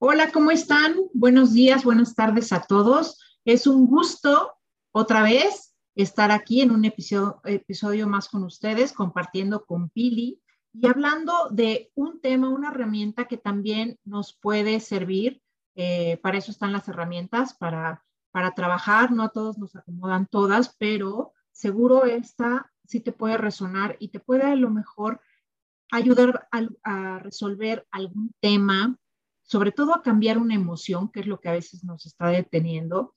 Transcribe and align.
Hola, 0.00 0.30
¿cómo 0.30 0.52
están? 0.52 0.94
Buenos 1.12 1.54
días, 1.54 1.82
buenas 1.82 2.14
tardes 2.14 2.52
a 2.52 2.62
todos. 2.62 3.18
Es 3.44 3.66
un 3.66 3.88
gusto 3.88 4.52
otra 4.92 5.24
vez 5.24 5.74
estar 5.96 6.30
aquí 6.30 6.60
en 6.60 6.70
un 6.70 6.84
episodio, 6.84 8.06
más 8.06 8.28
con 8.28 8.44
ustedes, 8.44 8.92
compartiendo 8.92 9.66
con 9.66 9.90
Pili 9.90 10.40
y 10.72 10.86
hablando 10.86 11.48
de 11.50 11.90
un 11.96 12.20
tema, 12.20 12.48
una 12.48 12.70
herramienta 12.70 13.24
que 13.24 13.38
también 13.38 13.98
nos 14.04 14.38
puede 14.38 14.78
servir. 14.78 15.42
Eh, 15.74 16.20
para 16.22 16.38
eso 16.38 16.52
están 16.52 16.70
las 16.70 16.86
herramientas, 16.86 17.54
para, 17.54 18.04
para 18.30 18.52
trabajar. 18.52 19.10
No 19.10 19.24
a 19.24 19.30
todos 19.30 19.58
nos 19.58 19.74
acomodan 19.74 20.28
todas, 20.30 20.76
pero 20.78 21.32
seguro 21.50 22.04
esta 22.04 22.70
sí 22.86 23.00
te 23.00 23.10
puede 23.10 23.36
resonar 23.36 23.96
y 23.98 24.10
te 24.10 24.20
puede 24.20 24.44
a 24.44 24.54
lo 24.54 24.70
mejor 24.70 25.20
ayudar 25.90 26.48
a 26.84 27.18
resolver 27.18 27.84
algún 27.90 28.32
tema 28.38 28.96
sobre 29.48 29.72
todo 29.72 29.94
a 29.94 30.02
cambiar 30.02 30.36
una 30.36 30.54
emoción, 30.54 31.08
que 31.10 31.20
es 31.20 31.26
lo 31.26 31.40
que 31.40 31.48
a 31.48 31.52
veces 31.52 31.82
nos 31.82 32.04
está 32.04 32.28
deteniendo. 32.28 33.14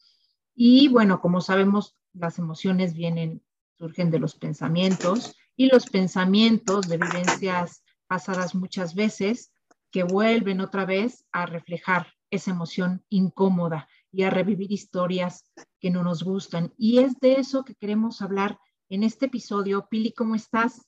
Y 0.55 0.87
bueno, 0.87 1.19
como 1.19 1.41
sabemos, 1.41 1.97
las 2.13 2.39
emociones 2.39 2.93
vienen, 2.93 3.43
surgen 3.77 4.09
de 4.11 4.19
los 4.19 4.35
pensamientos 4.35 5.35
y 5.57 5.67
los 5.67 5.87
pensamientos 5.87 6.87
de 6.87 6.97
vivencias 6.97 7.83
pasadas 8.07 8.55
muchas 8.55 8.95
veces 8.95 9.51
que 9.91 10.03
vuelven 10.03 10.61
otra 10.61 10.85
vez 10.85 11.25
a 11.33 11.45
reflejar 11.45 12.07
esa 12.29 12.51
emoción 12.51 13.03
incómoda 13.09 13.89
y 14.09 14.23
a 14.23 14.29
revivir 14.29 14.71
historias 14.71 15.43
que 15.81 15.89
no 15.89 16.01
nos 16.01 16.23
gustan. 16.23 16.73
Y 16.77 16.99
es 16.99 17.19
de 17.19 17.33
eso 17.33 17.65
que 17.65 17.75
queremos 17.75 18.21
hablar 18.21 18.57
en 18.87 19.03
este 19.03 19.25
episodio. 19.25 19.87
Pili, 19.89 20.13
¿cómo 20.13 20.35
estás? 20.35 20.87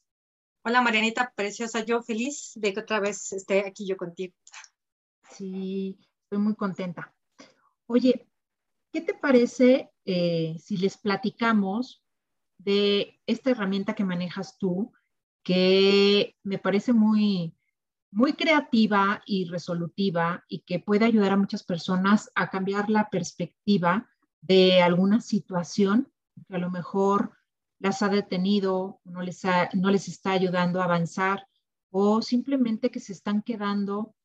Hola 0.63 0.81
Marianita, 0.81 1.33
preciosa, 1.35 1.83
yo 1.83 2.02
feliz 2.02 2.53
de 2.55 2.73
que 2.73 2.80
otra 2.80 3.02
vez 3.02 3.33
esté 3.33 3.67
aquí 3.67 3.85
yo 3.85 3.97
contigo. 3.97 4.33
Sí, 5.33 5.99
estoy 6.23 6.39
muy 6.39 6.55
contenta. 6.55 7.13
Oye, 7.88 8.27
¿qué 8.91 9.02
te 9.02 9.16
parece 9.16 9.91
eh, 10.05 10.55
si 10.59 10.77
les 10.77 10.97
platicamos 10.97 12.03
de 12.59 13.19
esta 13.25 13.49
herramienta 13.52 13.95
que 13.95 14.03
manejas 14.03 14.58
tú, 14.59 14.93
que 15.43 16.38
me 16.43 16.59
parece 16.59 16.93
muy, 16.93 17.55
muy 18.11 18.33
creativa 18.33 19.23
y 19.25 19.45
resolutiva 19.45 20.43
y 20.47 20.59
que 20.59 20.80
puede 20.80 21.05
ayudar 21.05 21.31
a 21.31 21.38
muchas 21.38 21.63
personas 21.63 22.31
a 22.36 22.49
cambiar 22.49 22.89
la 22.89 23.09
perspectiva 23.09 24.08
de 24.41 24.83
alguna 24.83 25.19
situación 25.19 26.11
que 26.47 26.55
a 26.55 26.59
lo 26.59 26.69
mejor 26.69 27.31
las 27.80 28.02
ha 28.02 28.09
detenido, 28.09 29.02
no 29.03 29.21
les, 29.21 29.41
no 29.73 29.89
les 29.89 30.08
está 30.08 30.31
ayudando 30.31 30.80
a 30.80 30.86
avanzar 30.86 31.47
o 31.89 32.21
simplemente 32.21 32.91
que 32.91 32.99
se 32.99 33.13
están 33.13 33.41
quedando 33.41 34.15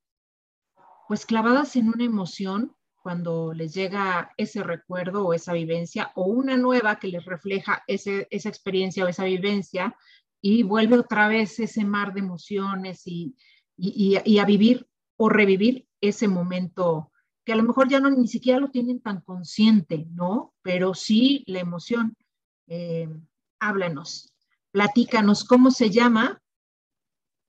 pues 1.08 1.24
clavadas 1.24 1.74
en 1.76 1.88
una 1.88 2.04
emoción 2.04 2.76
cuando 3.02 3.54
les 3.54 3.72
llega 3.72 4.34
ese 4.36 4.62
recuerdo 4.62 5.24
o 5.24 5.32
esa 5.32 5.54
vivencia 5.54 6.12
o 6.14 6.26
una 6.26 6.58
nueva 6.58 6.98
que 6.98 7.08
les 7.08 7.24
refleja 7.24 7.82
ese, 7.86 8.28
esa 8.30 8.50
experiencia 8.50 9.04
o 9.04 9.08
esa 9.08 9.24
vivencia 9.24 9.96
y 10.42 10.62
vuelve 10.62 10.98
otra 10.98 11.26
vez 11.26 11.58
ese 11.60 11.84
mar 11.86 12.12
de 12.12 12.20
emociones 12.20 13.06
y, 13.06 13.34
y, 13.78 14.38
a 14.38 14.44
vivir 14.44 14.86
o 15.16 15.30
revivir 15.30 15.88
ese 16.02 16.28
momento 16.28 17.10
que 17.44 17.54
a 17.54 17.56
lo 17.56 17.62
mejor 17.62 17.88
ya 17.88 17.98
no 17.98 18.10
ni 18.10 18.28
siquiera 18.28 18.60
lo 18.60 18.68
tienen 18.70 19.00
tan 19.00 19.22
consciente, 19.22 20.06
¿no? 20.10 20.54
Pero 20.60 20.92
sí 20.92 21.42
la 21.46 21.60
emoción. 21.60 22.14
Eh, 22.66 23.08
háblanos, 23.58 24.34
platícanos 24.70 25.44
cómo 25.44 25.70
se 25.70 25.88
llama 25.88 26.42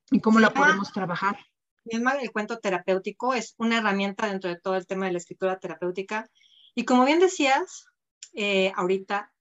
y 0.10 0.22
cómo 0.22 0.40
la 0.40 0.52
podemos 0.52 0.94
trabajar 0.94 1.38
el 1.86 2.32
cuento 2.32 2.60
terapéutico 2.60 3.34
es 3.34 3.56
una 3.58 3.78
herramienta 3.78 4.28
dentro 4.28 4.50
de 4.50 4.60
todo 4.60 4.76
el 4.76 4.88
tema 4.88 5.06
de 5.06 5.14
la 5.14 5.18
escritura 5.18 5.60
terapéutica. 5.60 6.30
Y 6.76 6.86
como 6.86 7.06
bien 7.06 7.20
decías 7.20 7.86
eh, 8.34 8.72
ahorita, 8.76 9.32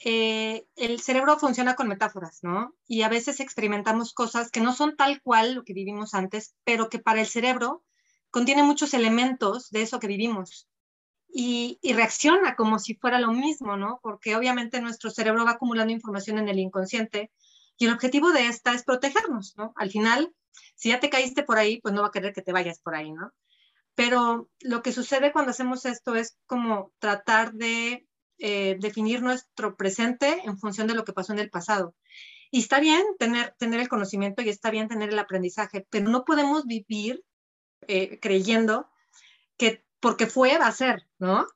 eh, 0.00 0.66
el 0.76 1.00
cerebro 1.00 1.38
funciona 1.38 1.74
con 1.74 1.88
metáforas, 1.88 2.38
¿no? 2.42 2.74
Y 2.86 3.02
a 3.02 3.08
veces 3.08 3.40
experimentamos 3.40 4.12
cosas 4.12 4.50
que 4.50 4.60
no 4.60 4.72
son 4.72 4.96
tal 4.96 5.20
cual 5.22 5.54
lo 5.54 5.64
que 5.64 5.72
vivimos 5.72 6.14
antes, 6.14 6.54
pero 6.64 6.88
que 6.88 7.00
para 7.00 7.20
el 7.20 7.26
cerebro 7.26 7.84
contiene 8.30 8.62
muchos 8.62 8.94
elementos 8.94 9.70
de 9.70 9.82
eso 9.82 9.98
que 9.98 10.06
vivimos. 10.06 10.68
Y, 11.30 11.78
y, 11.82 11.92
reacciona 11.92 12.56
como 12.56 12.78
si 12.78 12.94
fuera 12.94 13.18
lo 13.18 13.32
mismo, 13.32 13.76
¿no? 13.76 14.00
Porque 14.02 14.34
obviamente 14.34 14.80
nuestro 14.80 15.10
cerebro 15.10 15.44
va 15.44 15.52
acumulando 15.52 15.92
información 15.92 16.38
en 16.38 16.48
el 16.48 16.58
inconsciente 16.58 17.30
y 17.76 17.86
el 17.86 17.92
objetivo 17.92 18.32
de 18.32 18.46
esta 18.46 18.72
es 18.72 18.82
protegernos, 18.82 19.54
¿no? 19.56 19.72
Al 19.76 19.90
final, 19.90 20.34
si 20.78 20.90
ya 20.90 21.00
te 21.00 21.10
caíste 21.10 21.42
por 21.42 21.58
ahí, 21.58 21.80
pues 21.80 21.94
no 21.94 22.02
va 22.02 22.08
a 22.08 22.12
querer 22.12 22.32
que 22.32 22.42
te 22.42 22.52
vayas 22.52 22.78
por 22.78 22.94
ahí, 22.94 23.10
¿no? 23.12 23.32
Pero 23.94 24.48
lo 24.60 24.82
que 24.82 24.92
sucede 24.92 25.32
cuando 25.32 25.50
hacemos 25.50 25.84
esto 25.84 26.14
es 26.14 26.38
como 26.46 26.92
tratar 27.00 27.52
de 27.52 28.06
eh, 28.38 28.76
definir 28.78 29.22
nuestro 29.22 29.76
presente 29.76 30.40
en 30.44 30.56
función 30.56 30.86
de 30.86 30.94
lo 30.94 31.04
que 31.04 31.12
pasó 31.12 31.32
en 31.32 31.40
el 31.40 31.50
pasado. 31.50 31.96
Y 32.52 32.60
está 32.60 32.78
bien 32.78 33.02
tener, 33.18 33.56
tener 33.58 33.80
el 33.80 33.88
conocimiento 33.88 34.40
y 34.40 34.50
está 34.50 34.70
bien 34.70 34.86
tener 34.86 35.08
el 35.08 35.18
aprendizaje, 35.18 35.84
pero 35.90 36.08
no 36.08 36.24
podemos 36.24 36.64
vivir 36.64 37.24
eh, 37.88 38.20
creyendo 38.20 38.88
que 39.56 39.84
porque 39.98 40.28
fue 40.28 40.56
va 40.58 40.68
a 40.68 40.72
ser, 40.72 41.08
¿no? 41.18 41.48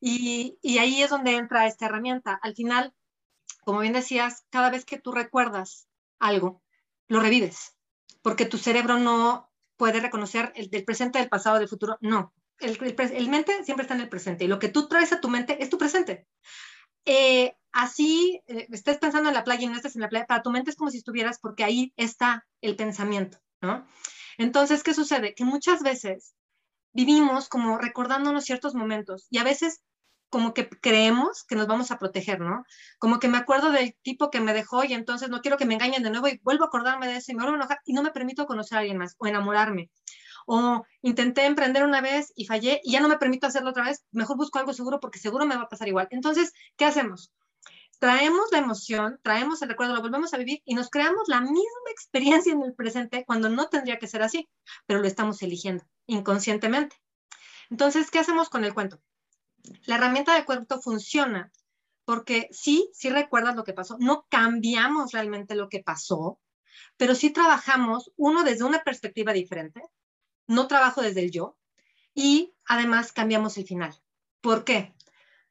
Y, 0.00 0.56
y 0.62 0.78
ahí 0.78 1.02
es 1.02 1.10
donde 1.10 1.32
entra 1.34 1.66
esta 1.66 1.86
herramienta. 1.86 2.38
Al 2.40 2.54
final, 2.54 2.94
como 3.64 3.80
bien 3.80 3.92
decías, 3.92 4.44
cada 4.50 4.70
vez 4.70 4.84
que 4.84 5.00
tú 5.00 5.10
recuerdas 5.10 5.88
algo, 6.20 6.62
lo 7.08 7.18
revives 7.18 7.77
porque 8.22 8.46
tu 8.46 8.58
cerebro 8.58 8.98
no 8.98 9.50
puede 9.76 10.00
reconocer 10.00 10.52
el 10.56 10.70
del 10.70 10.84
presente, 10.84 11.18
del 11.18 11.28
pasado, 11.28 11.58
del 11.58 11.68
futuro. 11.68 11.98
No, 12.00 12.32
el, 12.58 13.28
mente 13.28 13.64
siempre 13.64 13.82
está 13.82 13.94
en 13.94 14.00
el 14.00 14.08
presente 14.08 14.44
y 14.44 14.48
lo 14.48 14.58
que 14.58 14.68
tú 14.68 14.88
traes 14.88 15.12
a 15.12 15.20
tu 15.20 15.28
mente 15.28 15.62
es 15.62 15.70
tu 15.70 15.78
presente. 15.78 16.26
Eh, 17.04 17.56
así 17.72 18.42
eh, 18.46 18.66
estés 18.70 18.98
pensando 18.98 19.28
en 19.28 19.34
la 19.34 19.44
playa 19.44 19.62
y 19.62 19.68
no 19.68 19.76
estés 19.76 19.94
en 19.94 20.02
la 20.02 20.08
playa, 20.08 20.26
para 20.26 20.42
tu 20.42 20.50
mente 20.50 20.70
es 20.70 20.76
como 20.76 20.90
si 20.90 20.98
estuvieras 20.98 21.38
porque 21.40 21.64
ahí 21.64 21.92
está 21.96 22.46
el 22.60 22.76
pensamiento, 22.76 23.38
¿no? 23.60 23.86
Entonces, 24.36 24.82
¿qué 24.82 24.94
sucede? 24.94 25.34
Que 25.34 25.44
muchas 25.44 25.82
veces 25.82 26.34
vivimos 26.92 27.48
como 27.48 27.78
recordándonos 27.78 28.44
ciertos 28.44 28.74
momentos 28.74 29.26
y 29.30 29.38
a 29.38 29.44
veces 29.44 29.82
como 30.30 30.54
que 30.54 30.68
creemos 30.68 31.44
que 31.44 31.56
nos 31.56 31.66
vamos 31.66 31.90
a 31.90 31.98
proteger, 31.98 32.40
¿no? 32.40 32.64
Como 32.98 33.18
que 33.18 33.28
me 33.28 33.38
acuerdo 33.38 33.70
del 33.70 33.94
tipo 34.02 34.30
que 34.30 34.40
me 34.40 34.54
dejó 34.54 34.84
y 34.84 34.92
entonces 34.92 35.28
no 35.30 35.40
quiero 35.40 35.56
que 35.56 35.66
me 35.66 35.74
engañen 35.74 36.02
de 36.02 36.10
nuevo 36.10 36.28
y 36.28 36.40
vuelvo 36.42 36.64
a 36.64 36.66
acordarme 36.68 37.06
de 37.06 37.16
eso 37.16 37.32
y 37.32 37.34
me 37.34 37.42
vuelvo 37.42 37.56
a 37.56 37.60
enojar 37.60 37.80
y 37.84 37.92
no 37.92 38.02
me 38.02 38.10
permito 38.10 38.46
conocer 38.46 38.78
a 38.78 38.80
alguien 38.80 38.98
más 38.98 39.14
o 39.18 39.26
enamorarme. 39.26 39.90
O 40.46 40.84
intenté 41.02 41.44
emprender 41.44 41.84
una 41.84 42.00
vez 42.00 42.32
y 42.34 42.46
fallé 42.46 42.80
y 42.82 42.92
ya 42.92 43.00
no 43.00 43.08
me 43.08 43.18
permito 43.18 43.46
hacerlo 43.46 43.70
otra 43.70 43.84
vez, 43.84 44.04
mejor 44.12 44.36
busco 44.36 44.58
algo 44.58 44.72
seguro 44.72 45.00
porque 45.00 45.18
seguro 45.18 45.46
me 45.46 45.56
va 45.56 45.62
a 45.62 45.68
pasar 45.68 45.88
igual. 45.88 46.08
Entonces, 46.10 46.52
¿qué 46.76 46.84
hacemos? 46.84 47.32
Traemos 47.98 48.52
la 48.52 48.58
emoción, 48.58 49.18
traemos 49.22 49.60
el 49.60 49.68
recuerdo, 49.68 49.94
lo 49.94 50.02
volvemos 50.02 50.32
a 50.32 50.38
vivir 50.38 50.62
y 50.64 50.74
nos 50.74 50.88
creamos 50.88 51.22
la 51.26 51.40
misma 51.40 51.90
experiencia 51.90 52.52
en 52.52 52.62
el 52.62 52.74
presente 52.74 53.24
cuando 53.26 53.48
no 53.48 53.68
tendría 53.68 53.98
que 53.98 54.06
ser 54.06 54.22
así, 54.22 54.48
pero 54.86 55.00
lo 55.00 55.06
estamos 55.06 55.42
eligiendo 55.42 55.84
inconscientemente. 56.06 56.96
Entonces, 57.70 58.10
¿qué 58.10 58.20
hacemos 58.20 58.48
con 58.48 58.64
el 58.64 58.72
cuento? 58.72 59.00
La 59.84 59.96
herramienta 59.96 60.34
de 60.34 60.44
cuento 60.44 60.80
funciona 60.80 61.52
porque 62.04 62.48
sí, 62.52 62.90
sí 62.94 63.10
recuerdas 63.10 63.54
lo 63.54 63.64
que 63.64 63.74
pasó, 63.74 63.98
no 63.98 64.26
cambiamos 64.30 65.12
realmente 65.12 65.54
lo 65.54 65.68
que 65.68 65.82
pasó, 65.82 66.40
pero 66.96 67.14
sí 67.14 67.30
trabajamos 67.30 68.12
uno 68.16 68.44
desde 68.44 68.64
una 68.64 68.82
perspectiva 68.82 69.34
diferente, 69.34 69.82
no 70.46 70.68
trabajo 70.68 71.02
desde 71.02 71.20
el 71.20 71.30
yo, 71.30 71.58
y 72.14 72.54
además 72.64 73.12
cambiamos 73.12 73.58
el 73.58 73.66
final. 73.66 73.94
¿Por 74.40 74.64
qué? 74.64 74.94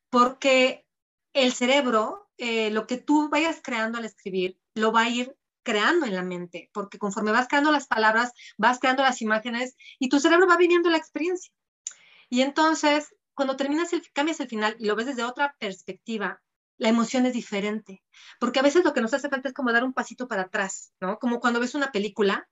Porque 0.09 0.88
el 1.34 1.53
cerebro, 1.53 2.28
eh, 2.38 2.72
lo 2.72 2.88
que 2.88 2.97
tú 2.97 3.29
vayas 3.29 3.61
creando 3.63 3.99
al 3.99 4.05
escribir, 4.05 4.59
lo 4.73 4.91
va 4.91 5.01
a 5.01 5.09
ir 5.09 5.38
creando 5.61 6.05
en 6.07 6.16
la 6.16 6.23
mente, 6.23 6.72
porque 6.73 6.97
conforme 6.97 7.31
vas 7.31 7.47
creando 7.47 7.72
las 7.72 7.85
palabras, 7.85 8.31
vas 8.57 8.79
creando 8.79 9.03
las 9.03 9.22
imágenes 9.22 9.75
y 9.99 10.09
tu 10.09 10.19
cerebro 10.19 10.47
va 10.47 10.58
viviendo 10.58 10.90
la 10.90 10.97
experiencia. 10.97 11.53
Y 12.29 12.41
entonces 12.41 13.14
cuando 13.37 13.55
terminas 13.55 13.93
el, 13.93 14.01
cambias 14.13 14.39
el 14.39 14.49
final 14.49 14.75
y 14.79 14.87
lo 14.87 14.95
ves 14.95 15.05
desde 15.05 15.23
otra 15.23 15.55
perspectiva, 15.59 16.41
la 16.78 16.89
emoción 16.89 17.28
es 17.28 17.34
diferente. 17.34 18.03
Porque 18.39 18.57
a 18.57 18.63
veces 18.63 18.84
lo 18.84 18.95
que 18.95 19.01
nos 19.01 19.13
hace 19.13 19.29
falta 19.29 19.47
es 19.47 19.53
como 19.53 19.72
dar 19.72 19.84
un 19.84 19.93
pasito 19.93 20.28
para 20.28 20.41
atrás, 20.41 20.91
¿no? 20.99 21.19
Como 21.19 21.39
cuando 21.39 21.59
ves 21.59 21.75
una 21.75 21.91
película 21.91 22.49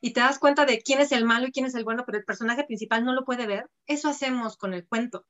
y 0.00 0.14
te 0.14 0.20
das 0.20 0.38
cuenta 0.38 0.64
de 0.64 0.80
quién 0.80 1.00
es 1.00 1.12
el 1.12 1.26
malo 1.26 1.46
y 1.46 1.52
quién 1.52 1.66
es 1.66 1.74
el 1.74 1.84
bueno, 1.84 2.04
pero 2.06 2.16
el 2.16 2.24
personaje 2.24 2.64
principal 2.64 3.04
no 3.04 3.12
lo 3.12 3.26
puede 3.26 3.46
ver. 3.46 3.68
Eso 3.84 4.08
hacemos 4.08 4.56
con 4.56 4.72
el 4.72 4.86
cuento. 4.86 5.26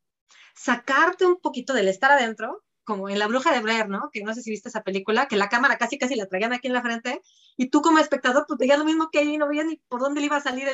Sacarte 0.54 1.26
un 1.26 1.40
poquito 1.40 1.72
del 1.74 1.88
estar 1.88 2.12
adentro, 2.12 2.62
como 2.84 3.08
en 3.08 3.18
La 3.18 3.26
Bruja 3.26 3.52
de 3.52 3.62
Blair, 3.62 3.88
¿no? 3.88 4.10
Que 4.12 4.22
no 4.22 4.34
sé 4.34 4.42
si 4.42 4.50
viste 4.52 4.68
esa 4.68 4.84
película, 4.84 5.26
que 5.26 5.34
la 5.34 5.48
cámara 5.48 5.78
casi 5.78 5.98
casi 5.98 6.14
la 6.14 6.26
traían 6.26 6.52
aquí 6.52 6.68
en 6.68 6.74
la 6.74 6.82
frente 6.82 7.22
y 7.56 7.70
tú 7.70 7.82
como 7.82 7.98
espectador 7.98 8.44
pues 8.46 8.56
veías 8.56 8.78
lo 8.78 8.84
mismo 8.84 9.10
que 9.10 9.18
ahí, 9.18 9.36
no 9.36 9.48
veías 9.48 9.66
ni 9.66 9.82
por 9.88 9.98
dónde 9.98 10.20
le 10.20 10.26
iba 10.26 10.36
a 10.36 10.40
salir 10.40 10.68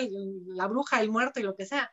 la 0.48 0.66
bruja, 0.66 1.00
el 1.00 1.10
muerto 1.10 1.40
y 1.40 1.44
lo 1.44 1.56
que 1.56 1.64
sea 1.64 1.90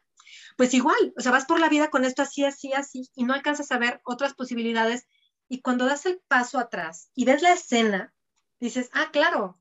pues 0.59 0.73
igual, 0.73 1.13
o 1.17 1.21
sea, 1.21 1.31
vas 1.31 1.45
por 1.45 1.61
la 1.61 1.69
vida 1.69 1.89
con 1.89 2.03
esto 2.03 2.21
así, 2.21 2.43
así, 2.43 2.73
así, 2.73 3.09
y 3.15 3.23
no 3.23 3.33
alcanzas 3.33 3.71
a 3.71 3.77
ver 3.77 4.01
otras 4.03 4.33
posibilidades. 4.33 5.07
Y 5.47 5.61
cuando 5.61 5.85
das 5.85 6.05
el 6.05 6.19
paso 6.27 6.59
atrás 6.59 7.11
y 7.15 7.23
ves 7.23 7.41
la 7.41 7.53
escena, 7.53 8.13
dices, 8.59 8.89
ah, 8.91 9.07
claro, 9.13 9.57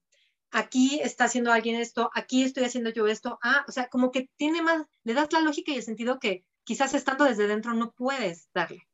aquí 0.50 0.98
está 1.00 1.26
haciendo 1.26 1.52
alguien 1.52 1.76
esto, 1.76 2.10
aquí 2.16 2.42
estoy 2.42 2.64
haciendo 2.64 2.90
yo 2.90 3.06
esto, 3.06 3.38
ah, 3.44 3.64
o 3.68 3.70
sea, 3.70 3.86
como 3.86 4.10
que 4.10 4.28
tiene 4.36 4.60
más, 4.60 4.86
le 5.04 5.14
das 5.14 5.32
la 5.32 5.38
lógica 5.38 5.70
y 5.70 5.76
el 5.76 5.84
sentido 5.84 6.18
que 6.18 6.44
quizás 6.64 6.94
estando 6.94 7.22
desde 7.22 7.46
dentro 7.46 7.74
no 7.74 7.92
puedes 7.92 8.48
darle. 8.52 8.88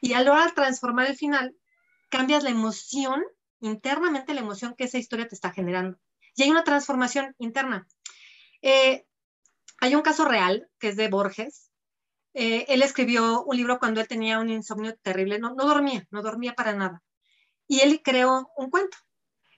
Y 0.00 0.12
a 0.12 0.22
la 0.22 0.30
hora 0.30 0.46
de 0.46 0.52
transformar 0.52 1.08
el 1.08 1.16
final, 1.16 1.56
cambias 2.08 2.44
la 2.44 2.50
emoción, 2.50 3.24
internamente 3.58 4.32
la 4.32 4.42
emoción 4.42 4.76
que 4.78 4.84
esa 4.84 4.98
historia 4.98 5.26
te 5.26 5.34
está 5.34 5.50
generando. 5.50 5.98
Y 6.36 6.44
hay 6.44 6.52
una 6.52 6.62
transformación 6.62 7.34
interna. 7.40 7.88
Eh, 8.62 9.06
hay 9.80 9.94
un 9.94 10.02
caso 10.02 10.24
real 10.24 10.68
que 10.78 10.88
es 10.88 10.96
de 10.96 11.08
Borges. 11.08 11.70
Eh, 12.34 12.66
él 12.68 12.82
escribió 12.82 13.42
un 13.44 13.56
libro 13.56 13.78
cuando 13.78 14.00
él 14.00 14.08
tenía 14.08 14.38
un 14.38 14.50
insomnio 14.50 14.96
terrible, 15.02 15.38
no, 15.38 15.54
no 15.54 15.64
dormía, 15.64 16.06
no 16.10 16.22
dormía 16.22 16.54
para 16.54 16.74
nada. 16.74 17.02
Y 17.66 17.80
él 17.80 18.00
creó 18.04 18.50
un 18.56 18.70
cuento 18.70 18.98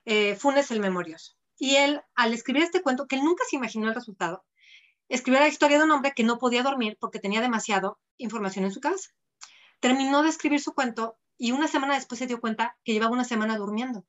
eh, 0.04 0.36
Funes 0.36 0.70
el 0.70 0.80
Memorioso. 0.80 1.34
Y 1.58 1.76
él, 1.76 2.00
al 2.14 2.32
escribir 2.32 2.62
este 2.62 2.82
cuento, 2.82 3.06
que 3.06 3.16
él 3.16 3.24
nunca 3.24 3.44
se 3.48 3.56
imaginó 3.56 3.88
el 3.88 3.94
resultado, 3.94 4.44
escribió 5.08 5.40
la 5.40 5.48
historia 5.48 5.78
de 5.78 5.84
un 5.84 5.90
hombre 5.90 6.12
que 6.14 6.24
no 6.24 6.38
podía 6.38 6.62
dormir 6.62 6.96
porque 7.00 7.18
tenía 7.18 7.40
demasiado 7.40 7.98
información 8.16 8.64
en 8.64 8.72
su 8.72 8.80
cabeza. 8.80 9.10
Terminó 9.80 10.22
de 10.22 10.28
escribir 10.28 10.60
su 10.60 10.72
cuento 10.72 11.18
y 11.36 11.52
una 11.52 11.68
semana 11.68 11.94
después 11.94 12.18
se 12.18 12.26
dio 12.26 12.40
cuenta 12.40 12.76
que 12.84 12.92
llevaba 12.92 13.12
una 13.12 13.24
semana 13.24 13.56
durmiendo. 13.56 14.04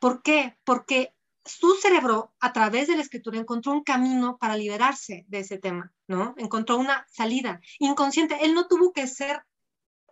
¿Por 0.00 0.22
qué? 0.22 0.58
Porque 0.64 1.14
su 1.44 1.74
cerebro, 1.74 2.32
a 2.40 2.52
través 2.52 2.88
de 2.88 2.96
la 2.96 3.02
escritura, 3.02 3.38
encontró 3.38 3.72
un 3.72 3.84
camino 3.84 4.38
para 4.38 4.56
liberarse 4.56 5.24
de 5.28 5.40
ese 5.40 5.58
tema, 5.58 5.92
¿no? 6.06 6.34
Encontró 6.38 6.78
una 6.78 7.06
salida 7.10 7.60
inconsciente. 7.78 8.38
Él 8.42 8.54
no 8.54 8.66
tuvo 8.66 8.92
que 8.92 9.06
ser 9.06 9.44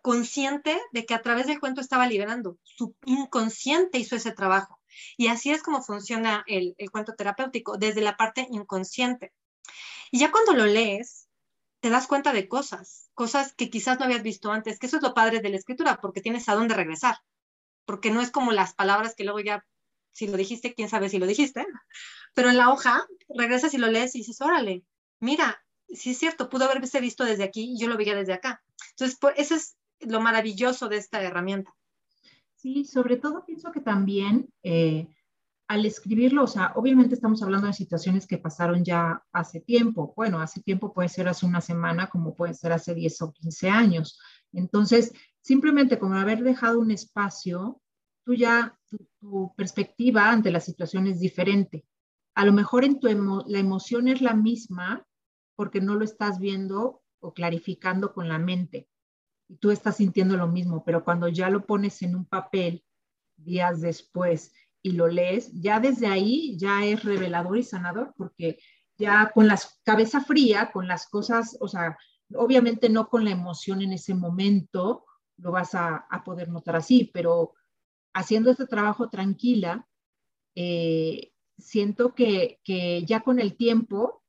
consciente 0.02 0.80
de 0.92 1.06
que 1.06 1.14
a 1.14 1.22
través 1.22 1.46
del 1.46 1.60
cuento 1.60 1.80
estaba 1.80 2.06
liberando. 2.06 2.58
Su 2.64 2.94
inconsciente 3.06 3.98
hizo 3.98 4.16
ese 4.16 4.32
trabajo. 4.32 4.80
Y 5.16 5.28
así 5.28 5.50
es 5.50 5.62
como 5.62 5.82
funciona 5.82 6.44
el, 6.46 6.74
cuento 6.90 7.14
terapéutico, 7.14 7.78
desde 7.78 8.02
la 8.02 8.16
parte 8.16 8.46
inconsciente. 8.50 9.32
Y 10.10 10.18
ya 10.18 10.30
cuando 10.30 10.52
lo 10.52 10.66
lees, 10.66 11.28
te 11.80 11.88
das 11.88 12.06
cuenta 12.06 12.32
de 12.32 12.48
cosas, 12.48 13.10
cosas 13.14 13.54
que 13.54 13.70
quizás 13.70 13.98
no 13.98 14.04
habías 14.04 14.22
visto 14.22 14.52
antes, 14.52 14.78
que 14.78 14.86
eso 14.86 14.98
es 14.98 15.02
lo 15.02 15.14
padre 15.14 15.40
de 15.40 15.48
la 15.48 15.56
escritura, 15.56 16.00
porque 16.00 16.20
tienes 16.20 16.48
a 16.48 16.54
dónde 16.54 16.74
regresar, 16.74 17.16
porque 17.86 18.10
no 18.10 18.20
es 18.20 18.30
como 18.30 18.52
las 18.52 18.74
palabras 18.74 19.14
que 19.14 19.24
luego 19.24 19.40
ya, 19.40 19.64
si 20.12 20.26
lo 20.26 20.36
dijiste, 20.36 20.74
quién 20.74 20.88
sabe 20.88 21.08
si 21.08 21.18
lo 21.18 21.26
dijiste, 21.26 21.66
pero 22.34 22.50
en 22.50 22.56
la 22.56 22.70
hoja 22.70 23.06
regresas 23.28 23.74
y 23.74 23.78
lo 23.78 23.88
lees 23.88 24.14
y 24.14 24.18
dices, 24.18 24.40
órale, 24.40 24.84
mira, 25.20 25.62
sí 25.88 26.10
es 26.10 26.18
cierto, 26.18 26.48
pudo 26.48 26.64
haberse 26.64 27.00
visto 27.00 27.24
desde 27.24 27.44
aquí 27.44 27.76
yo 27.78 27.88
lo 27.88 27.96
veía 27.96 28.14
desde 28.14 28.32
acá. 28.34 28.62
Entonces, 28.90 29.18
por, 29.18 29.34
eso 29.36 29.54
es 29.54 29.76
lo 30.00 30.20
maravilloso 30.20 30.88
de 30.88 30.96
esta 30.96 31.22
herramienta. 31.22 31.74
Sí, 32.56 32.84
sobre 32.84 33.16
todo 33.16 33.44
pienso 33.44 33.72
que 33.72 33.80
también 33.80 34.48
eh, 34.62 35.08
al 35.72 35.86
escribirlo, 35.86 36.44
o 36.44 36.46
sea, 36.46 36.72
obviamente 36.74 37.14
estamos 37.14 37.42
hablando 37.42 37.66
de 37.66 37.72
situaciones 37.72 38.26
que 38.26 38.36
pasaron 38.36 38.84
ya 38.84 39.24
hace 39.32 39.60
tiempo. 39.60 40.12
Bueno, 40.14 40.38
hace 40.38 40.60
tiempo 40.60 40.92
puede 40.92 41.08
ser 41.08 41.28
hace 41.28 41.46
una 41.46 41.62
semana, 41.62 42.08
como 42.08 42.34
puede 42.34 42.52
ser 42.52 42.72
hace 42.72 42.94
10 42.94 43.22
o 43.22 43.32
15 43.32 43.70
años. 43.70 44.20
Entonces, 44.52 45.12
simplemente 45.40 45.98
con 45.98 46.14
haber 46.14 46.42
dejado 46.42 46.78
un 46.78 46.90
espacio, 46.90 47.80
tú 48.22 48.34
ya, 48.34 48.78
tu, 49.20 49.52
perspectiva 49.56 50.30
ante 50.30 50.50
la 50.50 50.60
situación 50.60 51.06
es 51.06 51.20
diferente. 51.20 51.84
A 52.34 52.44
lo 52.44 52.52
mejor 52.52 52.84
en 52.84 52.98
tu 52.98 53.08
la 53.46 53.58
emoción 53.58 54.08
es 54.08 54.20
la 54.20 54.34
misma 54.34 55.06
porque 55.54 55.80
no 55.80 55.94
lo 55.94 56.04
estás 56.04 56.38
viendo 56.38 57.02
o 57.20 57.32
clarificando 57.34 58.12
con 58.12 58.28
la 58.28 58.38
mente 58.38 58.88
y 59.48 59.56
tú 59.56 59.70
estás 59.70 59.96
sintiendo 59.96 60.36
lo 60.36 60.48
mismo, 60.48 60.82
pero 60.82 61.04
cuando 61.04 61.28
ya 61.28 61.50
lo 61.50 61.66
pones 61.66 62.00
en 62.02 62.16
un 62.16 62.24
papel 62.24 62.84
días 63.36 63.82
después 63.82 64.52
y 64.82 64.92
lo 64.92 65.08
lees, 65.08 65.52
ya 65.52 65.78
desde 65.78 66.06
ahí 66.06 66.56
ya 66.58 66.84
es 66.84 67.04
revelador 67.04 67.58
y 67.58 67.62
sanador, 67.62 68.14
porque 68.16 68.58
ya 68.96 69.30
con 69.34 69.46
la 69.46 69.58
cabeza 69.84 70.22
fría, 70.22 70.70
con 70.72 70.88
las 70.88 71.06
cosas, 71.06 71.56
o 71.60 71.68
sea, 71.68 71.98
obviamente 72.34 72.88
no 72.88 73.08
con 73.08 73.24
la 73.24 73.30
emoción 73.30 73.82
en 73.82 73.92
ese 73.92 74.14
momento 74.14 75.04
lo 75.36 75.50
vas 75.50 75.74
a, 75.74 76.06
poder 76.24 76.48
notar 76.48 76.76
así, 76.76 77.10
pero 77.12 77.54
haciendo 78.14 78.50
este 78.50 78.66
trabajo 78.66 79.08
tranquila, 79.08 79.88
eh, 80.54 81.32
siento 81.58 82.14
que, 82.14 82.60
que 82.64 83.04
ya 83.04 83.20
con 83.20 83.40
el 83.40 83.56
tiempo 83.56 84.22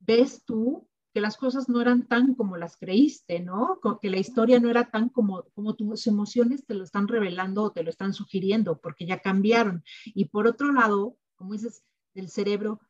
ves 0.00 0.44
tú 0.44 0.88
que 1.14 1.20
las 1.20 1.36
cosas 1.36 1.68
no 1.68 1.80
eran 1.80 2.08
tan 2.08 2.34
como 2.34 2.56
las 2.56 2.76
creíste, 2.76 3.38
¿no? 3.38 3.78
Que 4.02 4.10
la 4.10 4.18
historia 4.18 4.58
no 4.58 4.68
era 4.68 4.90
tan 4.90 5.08
como, 5.08 5.44
como 5.54 5.76
tus 5.76 6.08
emociones 6.08 6.66
te 6.66 6.74
lo 6.74 6.82
están 6.82 7.06
revelando 7.06 7.62
o 7.62 7.70
te 7.70 7.84
lo 7.84 7.90
están 7.90 8.12
sugiriendo, 8.12 8.80
porque 8.80 9.06
ya 9.06 9.20
cambiaron. 9.20 9.84
Y 10.06 10.24
por 10.24 10.48
otro 10.48 10.72
lado, 10.72 11.16
como 11.36 11.52
dices, 11.52 11.84
del 12.14 12.28
cerebro, 12.28 12.80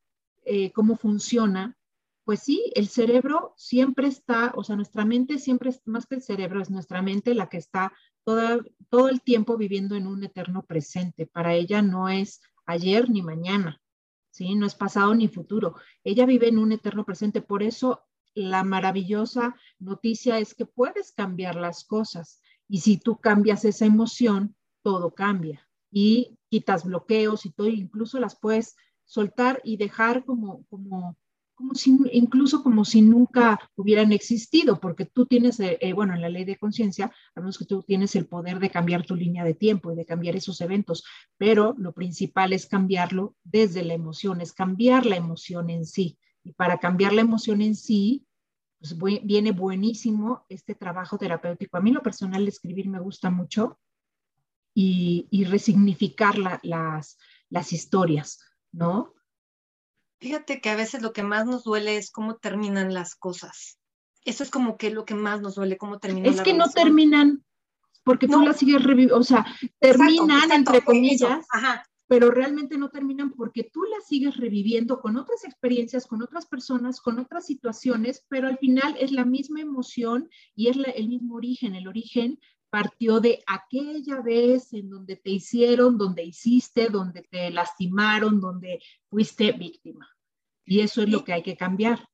eh, 0.47 0.73
cómo 0.73 0.97
funciona, 0.97 1.77
pues 2.25 2.41
sí, 2.41 2.73
el 2.75 2.89
cerebro 2.89 3.53
siempre 3.59 4.07
está, 4.09 4.53
o 4.57 4.65
sea, 4.65 4.77
nuestra 4.77 5.05
mente 5.05 5.39
siempre 5.39 5.69
es 5.69 5.83
más 5.85 6.07
que 6.07 6.15
el 6.15 6.23
cerebro, 6.23 6.63
es 6.63 6.71
nuestra 6.71 7.03
mente 7.03 7.35
la 7.35 7.51
que 7.51 7.59
está 7.59 7.93
todo 8.25 9.09
el 9.09 9.23
tiempo 9.23 9.56
viviendo 9.56 9.94
en 9.97 10.06
un 10.06 10.25
eterno 10.25 10.62
presente. 10.62 11.26
Para 11.26 11.55
ella 11.55 11.82
no 11.82 12.09
es 12.09 12.41
ayer 12.67 13.11
ni 13.11 13.23
mañana, 13.23 13.81
¿sí? 14.31 14.55
No 14.55 14.67
es 14.67 14.75
pasado 14.75 15.15
ni 15.15 15.29
futuro. 15.29 15.76
Ella 16.03 16.26
vive 16.26 16.49
en 16.49 16.59
un 16.59 16.73
eterno 16.73 17.05
presente. 17.05 17.43
Por 17.43 17.62
eso 17.62 18.03
la 18.35 18.65
maravillosa 18.65 19.56
noticia 19.79 20.38
es 20.38 20.55
que 20.55 20.67
puedes 20.67 21.12
cambiar 21.12 21.55
las 21.55 21.85
cosas 21.85 22.41
y 22.69 22.81
si 22.81 22.99
tú 22.99 23.19
cambias 23.19 23.65
esa 23.65 23.87
emoción, 23.87 24.56
todo 24.82 25.15
cambia 25.15 25.69
y 25.91 26.38
quitas 26.49 26.85
bloqueos 26.85 27.47
y 27.47 27.53
todo, 27.53 27.69
incluso 27.69 28.19
las 28.19 28.38
puedes 28.38 28.76
soltar 29.05 29.61
y 29.65 29.76
dejar 29.76 30.25
como, 30.25 30.65
como, 30.67 31.17
como 31.55 31.75
si, 31.75 31.97
incluso 32.12 32.62
como 32.62 32.85
si 32.85 33.03
nunca 33.03 33.59
hubieran 33.77 34.12
existido, 34.12 34.81
porque 34.81 35.05
tú 35.06 35.27
tienes, 35.27 35.61
eh, 35.61 35.79
eh, 35.81 35.93
bueno, 35.93 36.15
en 36.15 36.21
la 36.21 36.29
ley 36.29 36.45
de 36.45 36.56
conciencia, 36.56 37.12
menos 37.37 37.59
que 37.59 37.65
tú 37.65 37.83
tienes 37.83 38.17
el 38.17 38.27
poder 38.27 38.59
de 38.59 38.71
cambiar 38.71 39.05
tu 39.05 39.15
línea 39.15 39.45
de 39.45 39.55
tiempo 39.55 39.93
y 39.93 39.97
de 39.97 40.05
cambiar 40.05 40.37
esos 40.37 40.61
eventos, 40.61 41.05
pero 41.37 41.75
lo 41.79 41.93
principal 41.93 42.53
es 42.53 42.67
cambiarlo 42.67 43.37
desde 43.45 43.85
la 43.85 43.95
emoción, 43.95 44.41
es 44.41 44.53
cambiar 44.53 45.06
la 45.06 45.17
emoción 45.17 45.71
en 45.71 45.87
sí. 45.87 46.19
Y 46.43 46.53
para 46.53 46.79
cambiar 46.79 47.12
la 47.12 47.23
emoción 47.23 47.62
en 47.62 47.75
sí, 47.75 48.27
pues 48.79 48.97
viene 49.23 49.53
buenísimo 49.53 50.45
este 50.49 50.75
trabajo 50.75 51.17
terapéutico. 51.17 51.77
A 51.77 51.81
mí 51.81 51.91
lo 51.91 52.03
personal 52.03 52.47
escribir 52.47 52.89
me 52.89 53.00
gusta 53.00 53.31
mucho 53.31 53.79
y, 54.75 55.27
y 55.31 55.45
resignificar 55.45 56.37
las, 56.39 57.17
las 57.49 57.73
historias, 57.73 58.41
¿no? 58.73 59.13
Fíjate 60.20 60.61
que 60.61 60.70
a 60.70 60.76
veces 60.76 61.02
lo 61.02 61.12
que 61.12 61.22
más 61.22 61.46
nos 61.46 61.64
duele 61.64 61.96
es 61.96 62.11
cómo 62.11 62.37
terminan 62.37 62.94
las 62.94 63.14
cosas. 63.14 63.78
Eso 64.25 64.42
es 64.42 64.50
como 64.50 64.76
que 64.76 64.90
lo 64.90 65.04
que 65.04 65.14
más 65.14 65.40
nos 65.40 65.56
duele, 65.56 65.76
cómo 65.76 65.99
terminan. 65.99 66.33
Es 66.33 66.40
que 66.40 66.54
no 66.54 66.71
terminan 66.71 67.44
porque 68.04 68.28
tú 68.28 68.40
las 68.40 68.59
sigues 68.59 68.83
reviviendo, 68.83 69.16
o 69.16 69.23
sea, 69.23 69.47
terminan 69.80 70.52
entre 70.52 70.83
comillas, 70.83 71.47
Ajá 71.50 71.85
pero 72.06 72.30
realmente 72.30 72.76
no 72.76 72.90
terminan 72.90 73.33
porque 73.33 73.64
tú 73.64 73.83
las 73.85 74.06
sigues 74.06 74.37
reviviendo 74.37 75.00
con 75.00 75.16
otras 75.16 75.44
experiencias, 75.44 76.06
con 76.06 76.23
otras 76.23 76.47
personas, 76.47 77.00
con 77.00 77.18
otras 77.18 77.47
situaciones, 77.47 78.25
pero 78.28 78.47
al 78.47 78.59
final 78.59 78.97
es 79.00 79.11
la 79.11 79.25
misma 79.25 79.61
emoción 79.61 80.28
y 80.54 80.68
es 80.68 80.76
el 80.94 81.09
mismo 81.09 81.37
origen. 81.37 81.75
El 81.75 81.88
origen 81.88 82.38
partió 82.75 83.21
de 83.21 83.40
aquella 83.47 84.21
vez 84.21 84.73
en 84.73 84.90
donde 84.90 85.14
te 85.14 85.31
hicieron, 85.31 85.97
donde 85.97 86.25
hiciste, 86.25 86.88
donde 86.88 87.23
te 87.23 87.49
lastimaron, 87.52 88.40
donde 88.40 88.83
fuiste 89.09 89.52
víctima. 89.52 90.09
Y 90.64 90.81
eso 90.81 91.00
es 91.02 91.09
lo 91.09 91.23
que 91.23 91.35
hay 91.35 91.45
que 91.45 91.57
cambiar. 91.57 92.09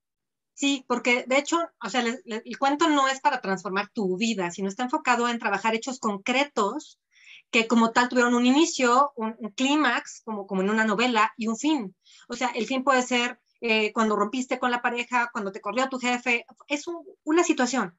Sí, 0.52 0.84
porque 0.86 1.24
de 1.26 1.38
hecho, 1.38 1.56
o 1.82 1.88
sea, 1.88 2.02
el 2.02 2.58
cuento 2.58 2.90
no 2.90 3.08
es 3.08 3.20
para 3.20 3.40
transformar 3.40 3.88
tu 3.94 4.18
vida, 4.18 4.50
sino 4.50 4.68
está 4.68 4.82
enfocado 4.82 5.30
en 5.30 5.38
trabajar 5.38 5.74
hechos 5.74 5.98
concretos 5.98 7.00
que 7.50 7.66
como 7.66 7.92
tal 7.92 8.10
tuvieron 8.10 8.34
un 8.34 8.44
inicio, 8.44 9.12
un, 9.16 9.32
clímax, 9.56 10.20
como, 10.26 10.46
como 10.46 10.60
en 10.60 10.68
una 10.68 10.84
novela, 10.84 11.32
y 11.38 11.48
un 11.48 11.56
fin. 11.56 11.96
O 12.28 12.36
sea, 12.36 12.48
el 12.48 12.66
fin 12.66 12.84
puede 12.84 13.00
ser 13.00 13.40
eh, 13.62 13.94
cuando 13.94 14.14
rompiste 14.14 14.58
con 14.58 14.70
la 14.70 14.82
pareja, 14.82 15.30
cuando 15.32 15.52
te 15.52 15.62
corrió 15.62 15.88
tu 15.88 15.98
jefe, 15.98 16.44
es 16.68 16.84
una 17.24 17.44
situación, 17.44 17.98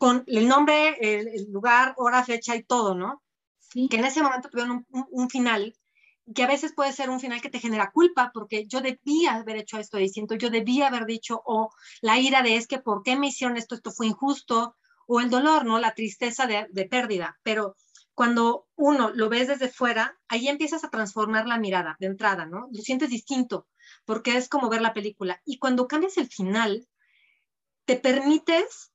con 0.00 0.24
el 0.28 0.48
nombre, 0.48 0.96
el, 0.98 1.52
lugar, 1.52 1.92
hora, 1.98 2.24
fecha 2.24 2.56
y 2.56 2.62
todo, 2.62 2.94
¿no? 2.94 3.22
Sí. 3.58 3.86
Que 3.90 3.98
en 3.98 4.06
ese 4.06 4.22
momento 4.22 4.48
tuvieron 4.48 4.86
un, 4.88 5.06
un, 5.10 5.28
final, 5.28 5.74
que 6.34 6.42
a 6.42 6.46
veces 6.46 6.72
puede 6.74 6.94
ser 6.94 7.10
un 7.10 7.20
final 7.20 7.42
que 7.42 7.50
te 7.50 7.58
genera 7.58 7.90
culpa, 7.90 8.30
porque 8.32 8.66
yo 8.66 8.80
debía 8.80 9.34
haber 9.34 9.58
hecho 9.58 9.76
esto 9.78 9.98
distinto, 9.98 10.36
yo 10.36 10.48
debía 10.48 10.86
haber 10.86 11.04
dicho, 11.04 11.42
o 11.44 11.68
la 12.00 12.18
ira 12.18 12.40
de 12.40 12.56
es 12.56 12.66
que, 12.66 12.78
¿por 12.78 13.02
qué 13.02 13.14
me 13.14 13.26
hicieron 13.26 13.58
esto? 13.58 13.74
Esto 13.74 13.90
fue 13.90 14.06
injusto, 14.06 14.74
o 15.06 15.20
el 15.20 15.28
dolor, 15.28 15.66
¿no? 15.66 15.78
La 15.78 15.92
tristeza 15.92 16.46
de, 16.46 16.66
de 16.70 16.86
pérdida, 16.86 17.38
pero 17.42 17.76
cuando 18.14 18.68
uno 18.76 19.10
lo 19.10 19.28
ves 19.28 19.48
desde 19.48 19.68
fuera, 19.68 20.18
ahí 20.28 20.48
empiezas 20.48 20.82
a 20.82 20.88
transformar 20.88 21.46
la 21.46 21.58
mirada 21.58 21.96
de 22.00 22.06
entrada, 22.06 22.46
¿no? 22.46 22.68
Lo 22.72 22.80
sientes 22.80 23.10
distinto, 23.10 23.68
porque 24.06 24.38
es 24.38 24.48
como 24.48 24.70
ver 24.70 24.80
la 24.80 24.94
película. 24.94 25.42
Y 25.44 25.58
cuando 25.58 25.86
cambias 25.86 26.16
el 26.16 26.28
final, 26.28 26.88
te 27.84 27.96
permites 27.96 28.90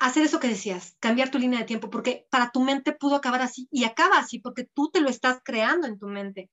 hacer 0.00 0.24
eso 0.24 0.40
que 0.40 0.48
decías, 0.48 0.96
cambiar 1.00 1.30
tu 1.30 1.38
línea 1.38 1.60
de 1.60 1.66
tiempo, 1.66 1.90
porque 1.90 2.26
para 2.30 2.50
tu 2.50 2.60
mente 2.62 2.92
pudo 2.92 3.16
acabar 3.16 3.42
así 3.42 3.68
y 3.70 3.84
acaba 3.84 4.18
así, 4.18 4.40
porque 4.40 4.64
tú 4.64 4.90
te 4.90 5.00
lo 5.00 5.08
estás 5.10 5.40
creando 5.44 5.86
en 5.86 5.98
tu 5.98 6.08
mente. 6.08 6.50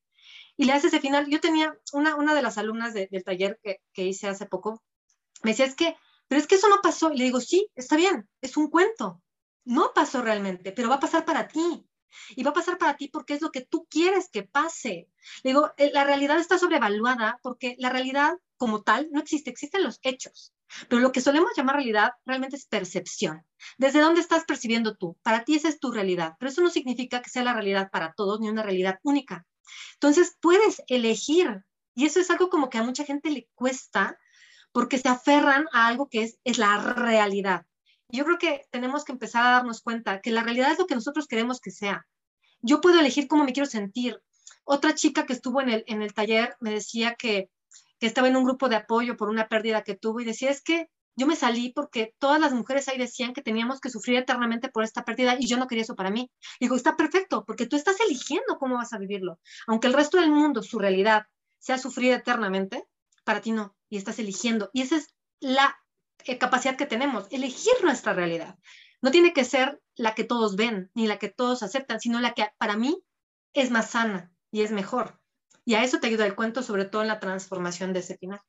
y 0.58 0.66
le 0.66 0.74
haces 0.74 0.94
ese 0.94 1.02
final. 1.02 1.28
Yo 1.30 1.40
tenía 1.42 1.78
una, 1.94 2.16
una 2.16 2.36
de 2.36 2.42
las 2.42 2.58
alumnas 2.58 2.94
del 2.94 3.24
taller 3.24 3.60
que, 3.64 3.82
que 3.94 4.06
hice 4.06 4.28
hace 4.28 4.46
poco, 4.48 4.84
me 5.44 5.52
decía, 5.52 5.66
es 5.66 5.76
que, 5.76 5.96
pero 6.28 6.42
es 6.42 6.48
que 6.48 6.56
eso 6.56 6.70
no 6.70 6.82
pasó. 6.82 7.12
Y 7.14 7.18
le 7.18 7.26
digo, 7.26 7.40
sí, 7.42 7.70
está 7.76 7.96
bien, 7.98 8.28
es 8.42 8.58
un 8.58 8.70
cuento. 8.70 9.22
No 9.66 9.92
pasó 9.94 10.22
realmente, 10.22 10.72
pero 10.72 10.90
va 10.90 10.96
a 10.96 11.00
pasar 11.00 11.26
para 11.26 11.48
ti. 11.48 11.86
Y 12.36 12.44
va 12.44 12.52
a 12.52 12.54
pasar 12.54 12.78
para 12.78 12.98
ti 12.98 13.10
porque 13.10 13.34
es 13.36 13.42
lo 13.42 13.52
que 13.52 13.62
tú 13.62 13.88
quieres 13.90 14.30
que 14.30 14.44
pase. 14.44 15.10
Le 15.44 15.52
digo, 15.52 15.72
eh, 15.78 15.92
la 15.94 16.04
realidad 16.04 16.40
está 16.40 16.58
sobrevaluada 16.58 17.40
porque 17.44 17.76
la 17.80 17.90
realidad 17.90 18.34
como 18.58 18.82
tal 18.84 19.10
no 19.12 19.20
existe, 19.20 19.50
existen 19.50 19.84
los 19.84 20.00
hechos. 20.02 20.54
Pero 20.90 21.02
lo 21.02 21.12
que 21.12 21.22
solemos 21.22 21.52
llamar 21.56 21.76
realidad 21.76 22.12
realmente 22.26 22.56
es 22.56 22.66
percepción. 22.66 23.46
¿Desde 23.78 24.02
dónde 24.02 24.22
estás 24.22 24.46
percibiendo 24.46 24.96
tú? 24.96 25.18
Para 25.24 25.44
ti 25.44 25.56
esa 25.56 25.70
es 25.70 25.80
tu 25.80 25.92
realidad, 25.92 26.34
pero 26.40 26.52
eso 26.52 26.62
no 26.62 26.70
significa 26.70 27.22
que 27.22 27.30
sea 27.30 27.44
la 27.44 27.54
realidad 27.54 27.90
para 27.92 28.14
todos 28.14 28.40
ni 28.40 28.50
una 28.50 28.64
realidad 28.64 29.00
única. 29.04 29.46
Entonces 29.94 30.38
puedes 30.40 30.82
elegir 30.88 31.64
y 31.96 32.06
eso 32.06 32.20
es 32.20 32.30
algo 32.30 32.50
como 32.50 32.70
que 32.70 32.78
a 32.78 32.84
mucha 32.84 33.04
gente 33.04 33.30
le 33.30 33.48
cuesta 33.56 34.18
porque 34.72 35.00
se 35.00 35.10
aferran 35.10 35.66
a 35.74 35.88
algo 35.88 36.08
que 36.08 36.24
es, 36.24 36.38
es 36.44 36.58
la 36.58 36.78
realidad. 36.94 37.66
Yo 38.10 38.24
creo 38.24 38.38
que 38.38 38.62
tenemos 38.72 39.04
que 39.04 39.12
empezar 39.12 39.46
a 39.46 39.52
darnos 39.52 39.82
cuenta 39.82 40.22
que 40.22 40.32
la 40.32 40.44
realidad 40.44 40.72
es 40.72 40.80
lo 40.80 40.88
que 40.88 40.96
nosotros 40.96 41.28
queremos 41.28 41.60
que 41.60 41.72
sea. 41.72 42.06
Yo 42.62 42.80
puedo 42.82 43.00
elegir 43.00 43.28
cómo 43.28 43.44
me 43.44 43.54
quiero 43.54 43.68
sentir. 43.68 44.22
Otra 44.64 44.96
chica 44.96 45.26
que 45.26 45.34
estuvo 45.34 45.62
en 45.62 45.70
el, 45.70 45.84
en 45.88 46.02
el 46.02 46.14
taller 46.14 46.56
me 46.60 46.72
decía 46.72 47.16
que, 47.16 47.50
que 48.00 48.08
estaba 48.08 48.28
en 48.28 48.36
un 48.36 48.44
grupo 48.44 48.70
de 48.70 48.78
apoyo 48.78 49.18
por 49.18 49.30
una 49.30 49.48
pérdida 49.48 49.84
que 49.84 49.96
tuvo 49.96 50.20
y 50.20 50.26
decía, 50.26 50.50
es 50.50 50.62
que 50.62 50.90
yo 51.18 51.26
me 51.26 51.36
salí 51.36 51.72
porque 51.74 52.14
todas 52.20 52.40
las 52.40 52.54
mujeres 52.54 52.88
ahí 52.88 52.98
decían 53.00 53.34
que 53.34 53.42
teníamos 53.42 53.80
que 53.80 53.90
sufrir 53.90 54.18
eternamente 54.18 54.70
por 54.70 54.84
esta 54.84 55.04
pérdida 55.04 55.36
y 55.40 55.48
yo 55.48 55.58
no 55.58 55.66
quería 55.66 55.82
eso 55.82 55.96
para 55.96 56.12
mí. 56.12 56.30
Digo, 56.60 56.76
está 56.76 56.96
perfecto, 56.96 57.44
porque 57.44 57.66
tú 57.66 57.76
estás 57.76 58.00
eligiendo 58.00 58.58
cómo 58.60 58.76
vas 58.76 58.94
a 58.94 59.00
vivirlo. 59.00 59.40
Aunque 59.66 59.88
el 59.88 59.94
resto 59.94 60.20
del 60.20 60.32
mundo, 60.32 60.62
su 60.62 60.78
realidad, 60.78 61.26
sea 61.58 61.80
sufrir 61.80 62.14
eternamente, 62.14 62.86
para 63.24 63.42
ti 63.42 63.52
no, 63.52 63.76
y 63.90 63.98
estás 63.98 64.20
eligiendo. 64.20 64.70
Y 64.74 64.84
esa 64.84 64.98
es 64.98 65.16
la 65.40 65.76
eh, 66.26 66.38
capacidad 66.38 66.78
que 66.78 66.86
tenemos, 66.86 67.28
elegir 67.32 67.74
nuestra 67.84 68.14
realidad. 68.14 68.60
No 69.02 69.10
tiene 69.10 69.34
que 69.34 69.44
ser 69.44 69.82
la 69.96 70.14
que 70.14 70.24
todos 70.24 70.56
ven, 70.56 70.92
ni 70.94 71.08
la 71.08 71.18
que 71.18 71.30
todos 71.30 71.64
aceptan, 71.64 72.00
sino 72.00 72.20
la 72.20 72.34
que 72.34 72.48
para 72.60 72.78
mí 72.78 73.04
es 73.54 73.72
más 73.72 73.90
sana 73.90 74.32
y 74.52 74.62
es 74.62 74.72
mejor. 74.72 75.20
Y 75.68 75.76
a 75.76 75.84
eso 75.84 76.00
te 76.00 76.08
ayuda 76.08 76.26
el 76.26 76.34
cuento, 76.34 76.64
sobre 76.64 76.86
todo 76.86 77.02
en 77.02 77.10
la 77.10 77.20
transformación 77.20 77.92
de 77.92 78.00
ese 78.00 78.18
final. 78.18 78.40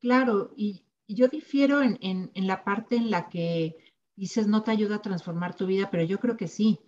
Claro, 0.00 0.54
y, 0.56 0.86
yo 1.06 1.28
difiero 1.28 1.82
en, 1.82 1.98
en, 2.00 2.46
la 2.46 2.64
parte 2.64 2.96
en 2.96 3.10
la 3.10 3.28
que 3.28 3.76
dices 4.16 4.46
no 4.46 4.62
te 4.62 4.70
ayuda 4.70 4.96
a 4.96 5.02
transformar 5.02 5.54
tu 5.54 5.66
vida, 5.66 5.90
pero 5.90 6.02
yo 6.02 6.18
creo 6.18 6.38
que 6.38 6.48
sí, 6.48 6.80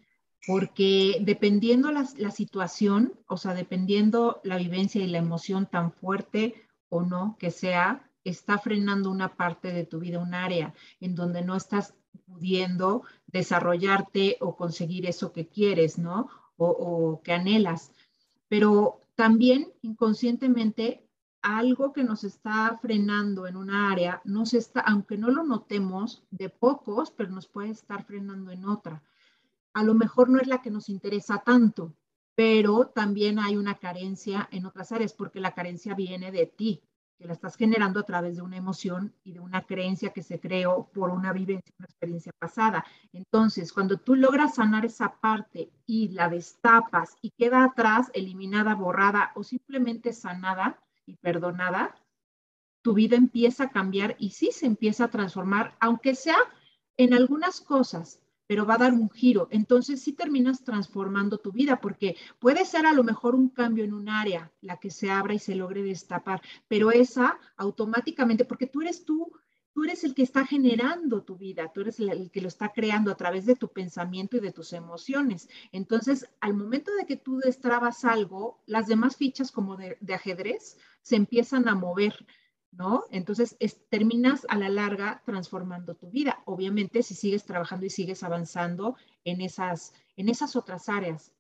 porque 0.46 1.18
dependiendo 1.20 1.90
la, 1.92 2.08
la 2.16 2.30
situación, 2.30 3.12
o 3.26 3.36
sea, 3.36 3.52
dependiendo 3.52 4.40
la 4.42 4.56
vivencia 4.56 5.04
y 5.04 5.08
la 5.08 5.18
emoción 5.18 5.66
tan 5.66 5.92
fuerte 5.92 6.54
o 6.88 7.02
no 7.02 7.36
que 7.38 7.50
sea, 7.50 8.08
está 8.24 8.58
frenando 8.58 9.10
una 9.10 9.34
parte 9.34 9.70
de 9.70 9.84
tu 9.84 9.98
vida, 9.98 10.18
un 10.18 10.32
área 10.32 10.72
en 10.98 11.14
donde 11.14 11.42
no 11.42 11.56
estás 11.56 11.92
pudiendo 12.26 13.02
desarrollarte 13.26 14.38
o 14.40 14.56
conseguir 14.56 15.04
eso 15.04 15.30
que 15.30 15.46
quieres, 15.46 15.98
¿no? 15.98 16.30
O, 16.56 17.20
que 17.22 17.32
anhelas. 17.32 17.92
Pero 18.48 19.01
también 19.14 19.72
inconscientemente 19.82 21.06
algo 21.42 21.92
que 21.92 22.04
nos 22.04 22.24
está 22.24 22.78
frenando 22.80 23.46
en 23.46 23.56
una 23.56 23.90
área, 23.90 24.22
nos 24.24 24.54
está, 24.54 24.80
aunque 24.80 25.18
no 25.18 25.28
lo 25.30 25.42
notemos 25.42 26.24
de 26.30 26.48
pocos, 26.48 27.10
pero 27.10 27.30
nos 27.30 27.48
puede 27.48 27.70
estar 27.70 28.04
frenando 28.04 28.52
en 28.52 28.64
otra. 28.64 29.02
A 29.74 29.82
lo 29.82 29.94
mejor 29.94 30.28
no 30.28 30.38
es 30.38 30.46
la 30.46 30.62
que 30.62 30.70
nos 30.70 30.88
interesa 30.88 31.42
tanto, 31.44 31.94
pero 32.34 32.86
también 32.86 33.38
hay 33.38 33.56
una 33.56 33.78
carencia 33.78 34.48
en 34.52 34.66
otras 34.66 34.92
áreas 34.92 35.12
porque 35.12 35.40
la 35.40 35.54
carencia 35.54 35.94
viene 35.94 36.30
de 36.30 36.46
ti, 36.46 36.82
que 37.22 37.28
la 37.28 37.34
estás 37.34 37.56
generando 37.56 38.00
a 38.00 38.02
través 38.02 38.34
de 38.34 38.42
una 38.42 38.56
emoción 38.56 39.14
y 39.22 39.30
de 39.32 39.38
una 39.38 39.62
creencia 39.62 40.12
que 40.12 40.24
se 40.24 40.40
creó 40.40 40.90
por 40.92 41.10
una 41.10 41.32
vivencia, 41.32 41.72
una 41.78 41.86
experiencia 41.86 42.32
pasada. 42.36 42.84
Entonces, 43.12 43.72
cuando 43.72 43.96
tú 43.96 44.16
logras 44.16 44.56
sanar 44.56 44.84
esa 44.84 45.20
parte 45.20 45.70
y 45.86 46.08
la 46.08 46.28
destapas 46.28 47.14
y 47.22 47.30
queda 47.30 47.62
atrás, 47.62 48.10
eliminada, 48.12 48.74
borrada 48.74 49.30
o 49.36 49.44
simplemente 49.44 50.12
sanada 50.12 50.82
y 51.06 51.14
perdonada, 51.14 51.94
tu 52.82 52.92
vida 52.92 53.14
empieza 53.14 53.64
a 53.64 53.70
cambiar 53.70 54.16
y 54.18 54.30
sí 54.30 54.50
se 54.50 54.66
empieza 54.66 55.04
a 55.04 55.10
transformar, 55.10 55.76
aunque 55.78 56.16
sea 56.16 56.38
en 56.96 57.14
algunas 57.14 57.60
cosas, 57.60 58.20
pero 58.52 58.66
va 58.66 58.74
a 58.74 58.84
dar 58.84 58.92
un 58.92 59.08
giro. 59.08 59.48
Entonces 59.50 60.02
sí 60.02 60.12
terminas 60.12 60.62
transformando 60.62 61.38
tu 61.38 61.52
vida 61.52 61.80
porque 61.80 62.16
puede 62.38 62.66
ser 62.66 62.84
a 62.84 62.92
lo 62.92 63.02
mejor 63.02 63.34
un 63.34 63.48
cambio 63.48 63.82
en 63.82 63.94
un 63.94 64.10
área, 64.10 64.52
la 64.60 64.76
que 64.76 64.90
se 64.90 65.10
abra 65.10 65.32
y 65.32 65.38
se 65.38 65.54
logre 65.54 65.82
destapar, 65.82 66.42
pero 66.68 66.90
esa 66.90 67.38
automáticamente, 67.56 68.44
porque 68.44 68.66
tú 68.66 68.82
eres 68.82 69.06
tú, 69.06 69.32
tú 69.72 69.84
eres 69.84 70.04
el 70.04 70.14
que 70.14 70.22
está 70.22 70.44
generando 70.44 71.22
tu 71.22 71.38
vida, 71.38 71.72
tú 71.72 71.80
eres 71.80 71.98
el, 71.98 72.30
que 72.30 72.42
lo 72.42 72.48
está 72.48 72.74
creando 72.74 73.10
a 73.10 73.16
través 73.16 73.46
de 73.46 73.56
tu 73.56 73.68
pensamiento 73.68 74.36
y 74.36 74.40
de 74.40 74.52
tus 74.52 74.74
emociones. 74.74 75.48
Entonces, 75.72 76.28
al 76.42 76.52
momento 76.52 76.94
de 76.94 77.06
que 77.06 77.16
tú 77.16 77.38
destrabas 77.38 78.04
algo, 78.04 78.60
las 78.66 78.86
demás 78.86 79.16
fichas 79.16 79.50
como 79.50 79.78
de, 79.78 79.96
de 80.02 80.12
ajedrez 80.12 80.76
se 81.00 81.16
empiezan 81.16 81.70
a 81.70 81.74
mover 81.74 82.26
¿no? 82.72 83.04
Entonces 83.10 83.56
terminas 83.90 84.46
a 84.48 84.56
la 84.56 84.68
larga 84.68 85.22
transformando 85.24 85.94
tu 85.94 86.10
vida, 86.10 86.42
obviamente 86.46 87.02
si 87.02 87.14
sigues 87.14 87.44
trabajando 87.44 87.86
y 87.86 87.90
sigues 87.90 88.22
avanzando 88.22 88.96
en 89.24 89.40
esas, 89.40 89.92
en 90.16 90.28
esas 90.28 90.56
otras 90.56 90.88
áreas. 90.88 91.32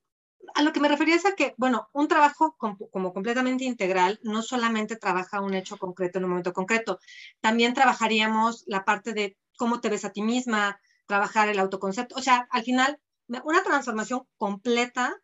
A 0.54 0.62
lo 0.62 0.72
que 0.72 0.80
me 0.80 0.88
refería 0.88 1.14
es 1.14 1.24
a 1.24 1.34
que, 1.34 1.54
bueno, 1.56 1.88
un 1.92 2.08
trabajo 2.08 2.56
como, 2.58 3.12
completamente 3.12 3.64
integral 3.64 4.20
no 4.22 4.42
solamente 4.42 4.96
trabaja 4.96 5.40
un 5.40 5.54
hecho 5.54 5.78
concreto 5.78 6.18
en 6.18 6.24
un 6.24 6.30
momento 6.30 6.52
concreto, 6.52 6.98
también 7.40 7.74
trabajaríamos 7.74 8.64
la 8.66 8.84
parte 8.84 9.14
de 9.14 9.36
cómo 9.56 9.80
te 9.80 9.88
ves 9.88 10.04
a 10.04 10.10
ti 10.10 10.22
misma, 10.22 10.78
trabajar 11.06 11.48
el 11.48 11.58
autoconcepto, 11.58 12.16
o 12.16 12.22
sea, 12.22 12.46
al 12.50 12.62
final 12.64 13.00
una 13.44 13.62
transformación 13.62 14.26
completa 14.36 15.14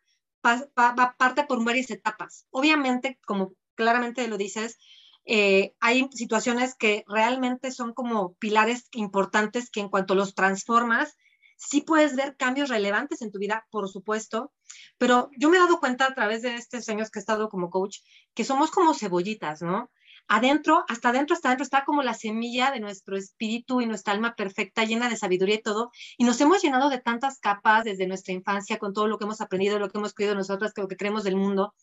va, 0.45 1.15
parte 1.17 1.43
por 1.43 1.63
varias 1.63 1.91
etapas. 1.91 2.47
Obviamente, 2.49 3.19
como 3.25 3.53
claramente 3.75 4.27
lo 4.27 4.37
dices, 4.37 4.77
eh, 5.25 5.73
hay 5.79 6.09
situaciones 6.11 6.75
que 6.75 7.03
realmente 7.07 7.71
son 7.71 7.93
como 7.93 8.33
pilares 8.35 8.87
importantes 8.93 9.69
que 9.69 9.79
en 9.79 9.89
cuanto 9.89 10.15
los 10.15 10.33
transformas, 10.33 11.15
sí 11.59 11.81
puedes 11.81 12.15
ver 12.15 12.35
cambios 12.37 12.69
relevantes 12.69 13.21
en 13.21 13.31
tu 13.31 13.37
vida, 13.37 13.67
por 13.69 13.89
supuesto, 13.89 14.53
pero 14.97 15.29
yo 15.37 15.49
me 15.49 15.57
he 15.57 15.59
dado 15.59 15.79
cuenta 15.79 16.05
a 16.05 16.15
través 16.15 16.41
de 16.41 16.55
estos 16.55 16.87
años 16.89 17.11
que 17.11 17.19
he 17.19 17.21
estado 17.21 17.49
como 17.49 17.69
coach, 17.69 17.97
que 18.33 18.45
somos 18.45 18.71
como 18.71 18.93
cebollitas, 18.93 19.61
¿no? 19.61 19.91
Adentro, 20.27 20.85
hasta 20.87 21.09
adentro, 21.09 21.33
hasta 21.33 21.49
adentro 21.49 21.63
está 21.63 21.85
como 21.85 22.03
la 22.03 22.13
semilla 22.13 22.71
de 22.71 22.79
nuestro 22.79 23.17
espíritu 23.17 23.81
y 23.81 23.87
nuestra 23.87 24.13
alma 24.13 24.35
perfecta, 24.35 24.85
llena 24.85 25.09
de 25.09 25.17
sabiduría 25.17 25.55
y 25.55 25.61
todo, 25.61 25.91
y 26.17 26.23
nos 26.23 26.39
hemos 26.39 26.61
llenado 26.61 26.89
de 26.89 26.99
tantas 26.99 27.39
capas 27.39 27.83
desde 27.83 28.07
nuestra 28.07 28.33
infancia, 28.33 28.77
con 28.77 28.93
todo 28.93 29.07
lo 29.07 29.17
que 29.17 29.25
hemos 29.25 29.41
aprendido, 29.41 29.79
lo 29.79 29.89
que 29.89 29.97
hemos 29.97 30.13
cuidado 30.13 30.35
nosotras, 30.35 30.71
lo 30.75 30.87
que 30.87 30.97
creemos 30.97 31.23
del 31.23 31.35
mundo, 31.35 31.73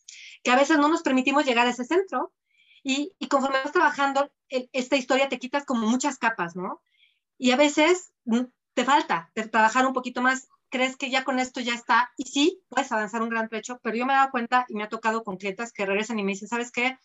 que 0.43 0.52
a 0.52 0.57
veces 0.57 0.78
no 0.78 0.88
nos 0.88 1.02
permitimos 1.02 1.45
llegar 1.45 1.66
a 1.66 1.71
ese 1.71 1.85
centro 1.85 2.33
y, 2.88 3.26
conforme 3.26 3.59
vas 3.64 3.73
trabajando 3.73 4.31
esta 4.49 4.97
historia 4.97 5.28
te 5.28 5.40
quitas 5.40 5.64
como 5.64 5.88
muchas 5.88 6.19
capas, 6.19 6.55
¿no? 6.55 6.81
Y 7.37 7.50
a 7.50 7.57
veces 7.57 8.12
mm, 8.26 8.43
te 8.75 8.85
falta 8.85 9.33
trabajar 9.50 9.85
un 9.88 9.93
poquito 9.93 10.23
más, 10.23 10.49
crees 10.69 10.97
que 10.97 11.11
ya 11.11 11.25
con 11.25 11.40
esto 11.40 11.61
ya 11.61 11.75
está, 11.75 12.12
y 12.16 12.26
sí, 12.26 12.62
puedes 12.69 12.93
avanzar 12.93 13.23
un 13.23 13.28
gran 13.28 13.49
trecho, 13.49 13.81
pero 13.83 13.97
yo 13.97 14.07
me 14.07 14.12
he 14.12 14.16
dado 14.16 14.31
cuenta 14.31 14.66
y 14.69 14.75
me 14.76 14.85
ha 14.85 14.88
tocado 14.88 15.25
con 15.25 15.37
clientes 15.37 15.73
que 15.73 15.85
regresan 15.85 16.21
y 16.21 16.23
me 16.23 16.33
dicen, 16.33 16.47
¿sabes 16.47 16.71
qué? 16.71 16.97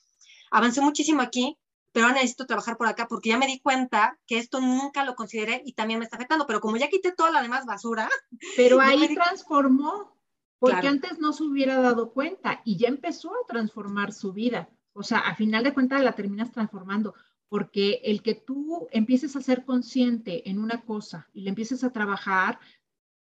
Avancé 0.51 0.81
muchísimo 0.81 1.23
aquí, 1.23 1.57
pero 1.91 2.05
ahora 2.05 2.17
necesito 2.17 2.45
trabajar 2.45 2.77
por 2.77 2.85
acá 2.85 3.07
porque 3.07 3.29
ya 3.29 3.39
me 3.39 3.47
di 3.47 3.59
cuenta 3.59 4.19
que 4.27 4.37
esto 4.37 4.61
nunca 4.61 5.03
lo 5.03 5.15
consideré 5.15 5.63
y 5.65 5.73
también 5.73 5.97
me 5.97 6.05
está 6.05 6.17
afectando, 6.17 6.45
pero 6.45 6.61
como 6.61 6.77
ya 6.77 6.89
quité 6.89 7.11
toda 7.11 7.31
la 7.31 7.41
demás 7.41 7.65
basura. 7.65 8.07
Pero 8.55 8.79
ahí 8.81 9.15
transformó, 9.15 10.15
porque 10.59 10.87
antes 10.87 11.17
no 11.17 11.33
se 11.33 11.43
hubiera 11.43 11.81
dado 11.81 12.13
cuenta 12.13 12.61
y 12.65 12.77
ya 12.77 12.87
empezó 12.87 13.31
a 13.31 13.47
transformar 13.47 14.13
su 14.13 14.31
vida. 14.31 14.69
O 14.93 15.03
sea, 15.03 15.19
a 15.19 15.35
final 15.35 15.63
de 15.63 15.73
cuentas 15.73 16.03
la 16.03 16.13
terminas 16.13 16.51
transformando, 16.51 17.13
porque 17.49 18.01
el 18.03 18.21
que 18.21 18.35
tú 18.35 18.87
empieces 18.91 19.35
a 19.35 19.41
ser 19.41 19.65
consciente 19.65 20.49
en 20.49 20.59
una 20.59 20.81
cosa 20.81 21.29
y 21.33 21.41
le 21.41 21.49
empieces 21.49 21.83
a 21.83 21.91
trabajar, 21.91 22.59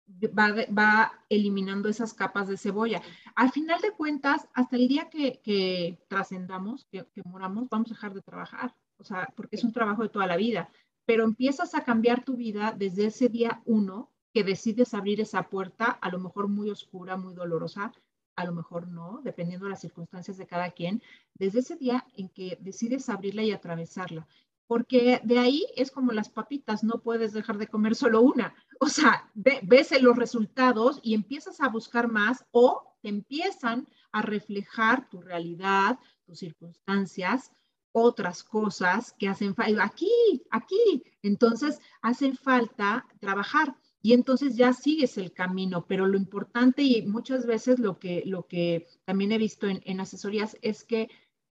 va, 0.08 1.12
eliminando 1.28 1.88
esas 1.88 2.14
capas 2.14 2.48
de 2.48 2.56
cebolla. 2.56 3.02
Al 3.34 3.50
final 3.50 3.80
de 3.80 3.92
cuentas, 3.92 4.48
hasta 4.54 4.76
el 4.76 4.88
día 4.88 5.10
que, 5.10 5.98
trascendamos, 6.08 6.86
que, 6.90 7.06
que 7.12 7.22
moramos, 7.24 7.68
vamos 7.68 7.90
a 7.90 7.94
dejar 7.94 8.14
de 8.14 8.22
trabajar. 8.22 8.74
O 8.98 9.04
sea, 9.04 9.28
porque 9.36 9.56
es 9.56 9.64
un 9.64 9.72
trabajo 9.72 10.02
de 10.02 10.08
toda 10.08 10.26
la 10.26 10.36
vida. 10.36 10.70
Pero 11.04 11.24
empiezas 11.24 11.74
a 11.74 11.84
cambiar 11.84 12.24
tu 12.24 12.36
vida 12.36 12.74
desde 12.76 13.06
ese 13.06 13.28
día 13.28 13.62
uno 13.64 14.10
que 14.32 14.44
decides 14.44 14.94
abrir 14.94 15.20
esa 15.20 15.48
puerta, 15.48 15.86
a 15.86 16.10
lo 16.10 16.18
mejor 16.18 16.48
muy 16.48 16.70
oscura, 16.70 17.16
muy 17.16 17.34
dolorosa, 17.34 17.92
a 18.36 18.44
lo 18.44 18.52
mejor 18.52 18.86
no, 18.88 19.20
dependiendo 19.24 19.64
de 19.66 19.70
las 19.70 19.80
circunstancias 19.80 20.36
de 20.36 20.46
cada 20.46 20.70
quien, 20.70 21.02
desde 21.34 21.60
ese 21.60 21.76
día 21.76 22.06
en 22.14 22.28
que 22.28 22.58
decides 22.60 23.08
abrirla 23.08 23.42
y 23.42 23.50
atravesarla. 23.52 24.26
porque 24.68 25.20
de 25.22 25.38
ahí 25.38 25.64
es 25.76 25.92
como 25.92 26.10
las 26.10 26.28
papitas, 26.28 26.82
no 26.82 27.00
puedes 27.00 27.32
dejar 27.32 27.56
de 27.56 27.68
comer 27.68 27.94
solo 27.94 28.20
una. 28.22 28.52
O 28.80 28.88
sea, 28.88 29.30
ves 29.34 30.02
los 30.02 30.16
resultados 30.16 30.98
y 31.04 31.14
empiezas 31.14 31.60
a 31.60 31.68
buscar 31.68 32.08
más 32.08 32.44
o 32.50 32.96
te 33.00 33.08
empiezan 33.08 33.86
a 34.10 34.22
reflejar 34.22 35.08
tu 35.08 35.22
realidad, 35.22 36.00
tus 36.24 36.40
circunstancias, 36.40 37.52
otras 37.92 38.42
cosas 38.42 39.14
que 39.18 39.28
hacen 39.28 39.54
falta. 39.54 39.84
Aquí, 39.84 40.44
aquí. 40.50 41.04
Entonces, 41.22 41.80
hacen 42.02 42.36
falta 42.36 43.06
trabajar 43.20 43.76
y 44.02 44.12
entonces 44.12 44.56
ya 44.56 44.72
sigues 44.72 45.18
el 45.18 45.32
camino, 45.32 45.86
pero 45.86 46.06
lo 46.06 46.16
importante 46.16 46.82
y 46.82 47.02
muchas 47.06 47.46
veces 47.46 47.78
lo 47.78 47.98
que, 47.98 48.22
lo 48.24 48.46
que 48.46 48.86
también 49.04 49.32
he 49.32 49.38
visto 49.38 49.66
en, 49.66 50.00
asesorías 50.00 50.56
es 50.62 50.84
que 50.84 51.08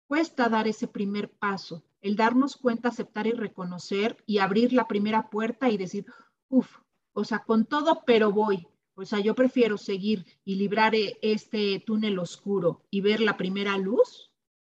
cuesta 0.08 0.48
dar 0.48 0.68
ese 0.68 0.88
primer 0.88 1.30
paso, 1.30 1.84
el 2.02 2.16
darnos 2.16 2.56
cuenta, 2.56 2.90
aceptar 2.90 3.28
y 3.28 3.32
reconocer 3.32 4.24
y 4.25 4.38
abrir 4.38 4.72
la 4.74 4.88
primera 4.88 5.30
puerta 5.30 5.70
y 5.70 5.78
decir, 5.78 6.06
uff, 6.50 6.78
o 7.14 7.24
sea, 7.24 7.40
con 7.40 7.66
todo, 7.66 8.04
pero 8.06 8.32
voy. 8.32 8.68
O 8.94 9.04
sea, 9.04 9.20
yo 9.20 9.36
prefiero 9.36 9.78
seguir 9.78 10.25
y 10.46 10.56
librar 10.56 10.96
e, 10.96 11.18
este 11.22 11.84
túnel 11.86 12.20
oscuro 12.20 12.86
y 12.90 13.02
ver 13.02 13.20
la 13.20 13.36
primera 13.36 13.78
luz 13.78 14.32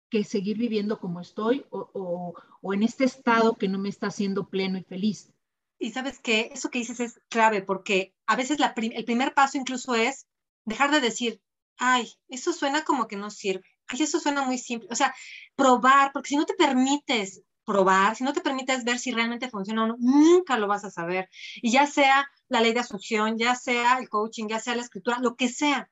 que 0.08 0.22
seguir 0.22 0.58
viviendo 0.58 1.00
como 1.00 1.20
estoy 1.20 1.64
o, 1.70 2.34
o 2.60 2.74
en 2.74 2.82
este 2.82 3.04
estado 3.04 3.54
que 3.54 3.66
no 3.66 3.78
me 3.78 3.88
está 3.88 4.08
haciendo 4.08 4.48
pleno 4.48 4.78
y 4.78 4.82
feliz. 4.82 5.32
Y 5.82 5.92
sabes 5.92 6.20
que 6.20 6.50
eso 6.54 6.70
que 6.70 6.78
dices 6.78 7.00
es 7.00 7.20
clave 7.28 7.62
porque 7.62 8.14
a 8.26 8.36
veces 8.36 8.58
el 8.60 9.04
primer 9.04 9.34
paso 9.34 9.58
incluso 9.58 9.94
es 9.94 10.26
dejar 10.64 10.90
de 10.90 11.00
decir, 11.00 11.40
ay, 11.76 12.12
eso 12.28 12.52
suena 12.52 12.84
como 12.84 13.08
que 13.08 13.16
no 13.16 13.30
sirve 13.30 13.64
ay, 13.92 14.02
eso 14.02 14.20
suena 14.20 14.42
muy 14.42 14.58
simple. 14.58 14.88
O 14.90 14.94
sea, 14.94 15.14
probar, 15.54 16.12
porque 16.12 16.30
si 16.30 16.36
no 16.36 16.46
te 16.46 16.54
permites 16.54 17.42
probar, 17.64 18.16
si 18.16 18.24
no 18.24 18.32
te 18.32 18.40
permites 18.40 18.84
ver 18.84 18.98
si 18.98 19.12
realmente 19.12 19.48
funciona 19.48 19.84
o 19.84 19.86
no, 19.86 19.96
nunca 19.98 20.58
lo 20.58 20.66
vas 20.66 20.84
a 20.84 20.90
saber. 20.90 21.28
Y 21.56 21.70
ya 21.70 21.86
sea 21.86 22.26
la 22.48 22.60
ley 22.60 22.72
de 22.72 22.80
asunción, 22.80 23.38
ya 23.38 23.54
sea 23.54 23.98
el 23.98 24.08
coaching, 24.08 24.48
ya 24.48 24.60
sea 24.60 24.74
la 24.74 24.82
escritura, 24.82 25.18
lo 25.20 25.36
que 25.36 25.48
sea. 25.48 25.90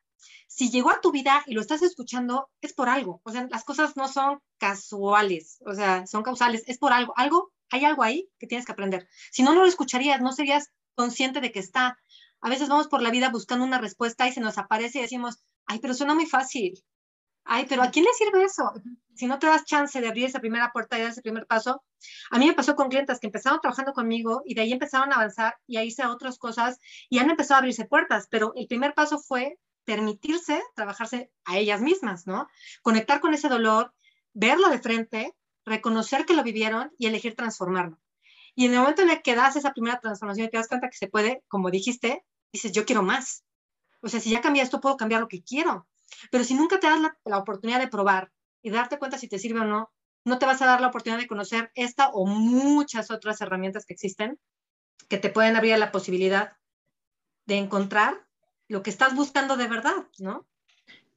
Si 0.48 0.70
llegó 0.70 0.90
a 0.90 1.00
tu 1.00 1.12
vida 1.12 1.44
y 1.46 1.54
lo 1.54 1.60
estás 1.60 1.82
escuchando, 1.82 2.50
es 2.60 2.72
por 2.72 2.88
algo. 2.88 3.20
O 3.24 3.30
sea, 3.30 3.46
las 3.50 3.64
cosas 3.64 3.96
no 3.96 4.08
son 4.08 4.40
casuales, 4.58 5.58
o 5.64 5.74
sea, 5.74 6.06
son 6.06 6.22
causales, 6.22 6.64
es 6.66 6.78
por 6.78 6.92
algo. 6.92 7.12
Algo, 7.16 7.52
hay 7.70 7.84
algo 7.84 8.02
ahí 8.02 8.28
que 8.38 8.46
tienes 8.46 8.66
que 8.66 8.72
aprender. 8.72 9.08
Si 9.30 9.42
no, 9.42 9.54
no 9.54 9.62
lo 9.62 9.66
escucharías, 9.68 10.20
no 10.20 10.32
serías 10.32 10.70
consciente 10.94 11.40
de 11.40 11.52
que 11.52 11.60
está. 11.60 11.98
A 12.40 12.48
veces 12.48 12.68
vamos 12.68 12.88
por 12.88 13.02
la 13.02 13.10
vida 13.10 13.30
buscando 13.30 13.64
una 13.64 13.78
respuesta 13.78 14.26
y 14.28 14.32
se 14.32 14.40
nos 14.40 14.58
aparece 14.58 14.98
y 14.98 15.02
decimos, 15.02 15.42
ay, 15.66 15.78
pero 15.78 15.94
suena 15.94 16.14
muy 16.14 16.26
fácil. 16.26 16.82
Ay, 17.44 17.66
pero 17.68 17.82
¿a 17.82 17.90
quién 17.90 18.04
le 18.04 18.12
sirve 18.12 18.44
eso? 18.44 18.72
Si 19.14 19.26
no 19.26 19.38
te 19.38 19.46
das 19.46 19.64
chance 19.64 20.00
de 20.00 20.08
abrir 20.08 20.26
esa 20.26 20.40
primera 20.40 20.72
puerta 20.72 20.96
y 20.98 21.02
dar 21.02 21.10
ese 21.10 21.22
primer 21.22 21.46
paso. 21.46 21.82
A 22.30 22.38
mí 22.38 22.46
me 22.46 22.54
pasó 22.54 22.74
con 22.76 22.88
clientes 22.88 23.18
que 23.18 23.26
empezaron 23.26 23.60
trabajando 23.60 23.92
conmigo 23.92 24.42
y 24.44 24.54
de 24.54 24.62
ahí 24.62 24.72
empezaron 24.72 25.12
a 25.12 25.16
avanzar 25.16 25.56
y 25.66 25.76
ahí 25.76 25.88
hice 25.88 26.06
otras 26.06 26.38
cosas 26.38 26.78
y 27.08 27.18
han 27.18 27.30
empezado 27.30 27.56
a 27.56 27.58
abrirse 27.58 27.86
puertas, 27.86 28.28
pero 28.30 28.52
el 28.56 28.66
primer 28.66 28.94
paso 28.94 29.18
fue 29.18 29.58
permitirse 29.84 30.62
trabajarse 30.74 31.32
a 31.44 31.58
ellas 31.58 31.80
mismas, 31.80 32.26
¿no? 32.26 32.46
Conectar 32.82 33.20
con 33.20 33.34
ese 33.34 33.48
dolor, 33.48 33.92
verlo 34.32 34.68
de 34.68 34.78
frente, 34.78 35.34
reconocer 35.70 36.26
que 36.26 36.34
lo 36.34 36.42
vivieron 36.42 36.92
y 36.98 37.06
elegir 37.06 37.34
transformarlo. 37.34 37.98
Y 38.54 38.66
en 38.66 38.74
el 38.74 38.80
momento 38.80 39.02
en 39.02 39.10
el 39.10 39.22
que 39.22 39.36
das 39.36 39.56
esa 39.56 39.72
primera 39.72 40.00
transformación 40.00 40.46
y 40.46 40.50
te 40.50 40.56
das 40.56 40.68
cuenta 40.68 40.88
que 40.90 40.96
se 40.96 41.08
puede, 41.08 41.42
como 41.48 41.70
dijiste, 41.70 42.24
dices, 42.52 42.72
yo 42.72 42.84
quiero 42.84 43.02
más. 43.02 43.44
O 44.02 44.08
sea, 44.08 44.20
si 44.20 44.30
ya 44.30 44.40
cambié 44.40 44.62
esto, 44.62 44.80
puedo 44.80 44.96
cambiar 44.96 45.20
lo 45.20 45.28
que 45.28 45.42
quiero. 45.42 45.86
Pero 46.30 46.44
si 46.44 46.54
nunca 46.54 46.80
te 46.80 46.88
das 46.88 47.00
la, 47.24 47.38
oportunidad 47.38 47.78
de 47.78 47.88
probar 47.88 48.32
y 48.62 48.70
darte 48.70 48.98
cuenta 48.98 49.18
si 49.18 49.28
te 49.28 49.38
sirve 49.38 49.60
o 49.60 49.64
no, 49.64 49.90
no 50.24 50.38
te 50.38 50.46
vas 50.46 50.60
a 50.60 50.66
dar 50.66 50.80
la 50.80 50.88
oportunidad 50.88 51.20
de 51.20 51.28
conocer 51.28 51.70
esta 51.74 52.08
o 52.10 52.26
muchas 52.26 53.10
otras 53.10 53.40
herramientas 53.40 53.86
que 53.86 53.94
existen 53.94 54.38
que 55.08 55.18
te 55.18 55.30
pueden 55.30 55.56
abrir 55.56 55.78
la 55.78 55.92
posibilidad 55.92 56.56
de 57.46 57.56
encontrar 57.56 58.26
lo 58.68 58.82
que 58.82 58.90
estás 58.90 59.14
buscando 59.14 59.56
de 59.56 59.68
verdad, 59.68 60.06
¿no? 60.18 60.46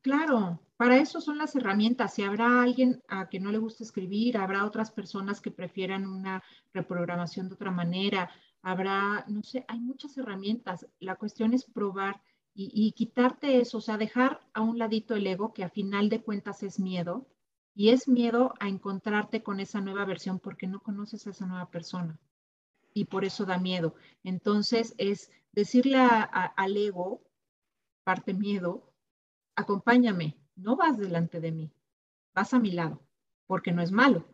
Claro, 0.01 0.60
para 0.83 0.97
eso 0.97 1.21
son 1.21 1.37
las 1.37 1.55
herramientas. 1.55 2.13
Si 2.13 2.23
habrá 2.23 2.61
alguien 2.61 3.01
a 3.07 3.29
que 3.29 3.39
no 3.39 3.53
le 3.53 3.57
guste 3.57 3.85
escribir, 3.85 4.35
habrá 4.35 4.65
otras 4.65 4.91
personas 4.91 5.39
que 5.39 5.49
prefieran 5.49 6.05
una 6.05 6.43
reprogramación 6.73 7.47
de 7.47 7.55
otra 7.55 7.71
manera, 7.71 8.29
habrá, 8.61 9.23
no 9.29 9.43
sé, 9.43 9.63
hay 9.69 9.79
muchas 9.79 10.17
herramientas. 10.17 10.86
La 10.99 11.15
cuestión 11.15 11.53
es 11.53 11.63
probar 11.63 12.21
y, 12.53 12.91
quitarte 12.97 13.62
eso, 13.62 13.77
o 13.77 13.81
sea, 13.81 13.97
dejar 13.97 14.41
a 14.53 14.60
un 14.60 14.77
ladito 14.77 15.15
el 15.15 15.25
ego, 15.25 15.53
que 15.53 15.63
a 15.63 15.69
final 15.69 16.10
de 16.10 16.21
cuentas 16.21 16.63
es 16.63 16.81
miedo, 16.81 17.29
y 17.73 17.91
es 17.91 18.10
miedo 18.10 18.53
a 18.60 18.67
encontrarte 18.67 19.41
con 19.41 19.62
esa 19.62 19.79
nueva 19.79 20.03
versión 20.03 20.38
porque 20.38 20.67
no 20.67 20.81
conoces 20.81 21.25
a 21.27 21.29
esa 21.29 21.45
nueva 21.45 21.71
persona. 21.71 22.19
Y 22.93 23.05
por 23.05 23.23
eso 23.23 23.45
da 23.45 23.58
miedo. 23.58 23.95
Entonces 24.25 24.95
es 24.97 25.31
decirle 25.53 25.99
al 25.99 26.75
ego, 26.75 27.23
parte 28.03 28.34
miedo, 28.34 28.91
acompáñame, 29.55 30.42
no 30.55 30.75
vas 30.75 30.97
delante 30.97 31.39
de 31.39 31.51
mí, 31.51 31.71
vas 32.33 32.53
a 32.53 32.59
mi 32.59 32.71
lado, 32.71 33.01
porque 33.47 33.71
no 33.71 33.81
es 33.81 33.91
malo. 33.91 34.25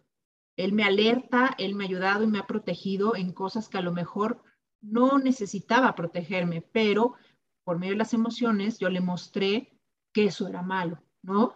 Él 0.58 0.74
me 0.74 0.84
alerta, 0.84 1.56
él 1.58 1.76
me 1.76 1.86
ha 1.86 1.88
ayudado 1.88 2.24
y 2.24 2.28
me 2.28 2.40
ha 2.40 2.48
protegido 2.48 3.16
en 3.16 3.32
cosas 3.32 3.70
que 3.70 3.78
a 3.78 3.82
lo 3.82 3.94
mejor 3.94 4.44
no 4.82 5.18
necesitaba 5.20 5.96
protegerme, 5.96 6.62
pero 6.62 7.16
por 7.64 7.78
medio 7.78 7.94
de 7.94 8.00
las 8.00 8.14
emociones, 8.14 8.80
yo 8.80 8.90
le 8.90 9.02
mostré 9.02 9.80
que 10.14 10.26
eso 10.26 10.48
era 10.48 10.62
malo, 10.62 11.02
¿no? 11.22 11.56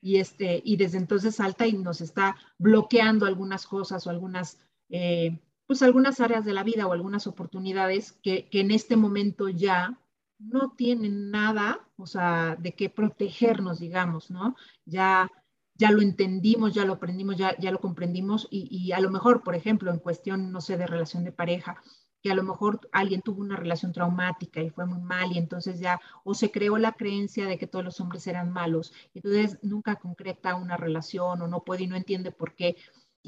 Y, 0.00 0.16
este, 0.16 0.60
y 0.64 0.76
desde 0.76 0.98
entonces 0.98 1.36
salta 1.36 1.66
y 1.66 1.72
nos 1.72 2.00
está 2.00 2.36
bloqueando 2.58 3.26
algunas 3.26 3.66
cosas 3.66 4.06
o 4.06 4.10
algunas, 4.10 4.58
eh, 4.88 5.40
pues 5.66 5.82
algunas 5.82 6.20
áreas 6.20 6.44
de 6.44 6.52
la 6.52 6.62
vida 6.62 6.86
o 6.86 6.92
algunas 6.92 7.26
oportunidades 7.26 8.12
que, 8.22 8.48
que 8.48 8.60
en 8.60 8.70
este 8.70 8.96
momento 8.96 9.48
ya 9.48 9.98
no 10.38 10.74
tienen 10.76 11.30
nada, 11.30 11.85
o 11.96 12.06
sea, 12.06 12.56
de 12.56 12.74
qué 12.74 12.90
protegernos, 12.90 13.78
digamos, 13.80 14.30
¿no? 14.30 14.56
Ya, 14.84 15.30
ya 15.74 15.90
lo 15.90 16.02
entendimos, 16.02 16.74
ya 16.74 16.84
lo 16.84 16.94
aprendimos, 16.94 17.36
ya, 17.36 17.56
ya 17.58 17.70
lo 17.70 17.80
comprendimos 17.80 18.48
y, 18.50 18.68
y, 18.70 18.92
a 18.92 19.00
lo 19.00 19.10
mejor, 19.10 19.42
por 19.42 19.54
ejemplo, 19.54 19.90
en 19.90 19.98
cuestión, 19.98 20.52
no 20.52 20.60
sé, 20.60 20.76
de 20.76 20.86
relación 20.86 21.24
de 21.24 21.32
pareja, 21.32 21.82
que 22.22 22.30
a 22.30 22.34
lo 22.34 22.42
mejor 22.42 22.80
alguien 22.92 23.22
tuvo 23.22 23.40
una 23.40 23.56
relación 23.56 23.92
traumática 23.92 24.60
y 24.60 24.70
fue 24.70 24.86
muy 24.86 25.00
mal 25.00 25.32
y 25.32 25.38
entonces 25.38 25.78
ya 25.78 26.00
o 26.24 26.34
se 26.34 26.50
creó 26.50 26.76
la 26.78 26.92
creencia 26.92 27.46
de 27.46 27.58
que 27.58 27.66
todos 27.66 27.84
los 27.84 28.00
hombres 28.00 28.26
eran 28.26 28.52
malos, 28.52 28.92
entonces 29.14 29.58
nunca 29.62 29.96
concreta 29.96 30.56
una 30.56 30.76
relación 30.76 31.42
o 31.42 31.46
no 31.48 31.62
puede 31.62 31.84
y 31.84 31.86
no 31.86 31.96
entiende 31.96 32.32
por 32.32 32.54
qué. 32.54 32.76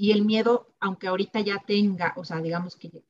Y 0.01 0.13
el 0.13 0.25
miedo, 0.25 0.69
aunque 0.79 1.09
ahorita 1.09 1.41
ya 1.41 1.59
tenga, 1.67 2.13
o 2.17 2.25
sea, 2.25 2.41
digamos 2.41 2.77
que, 2.77 3.03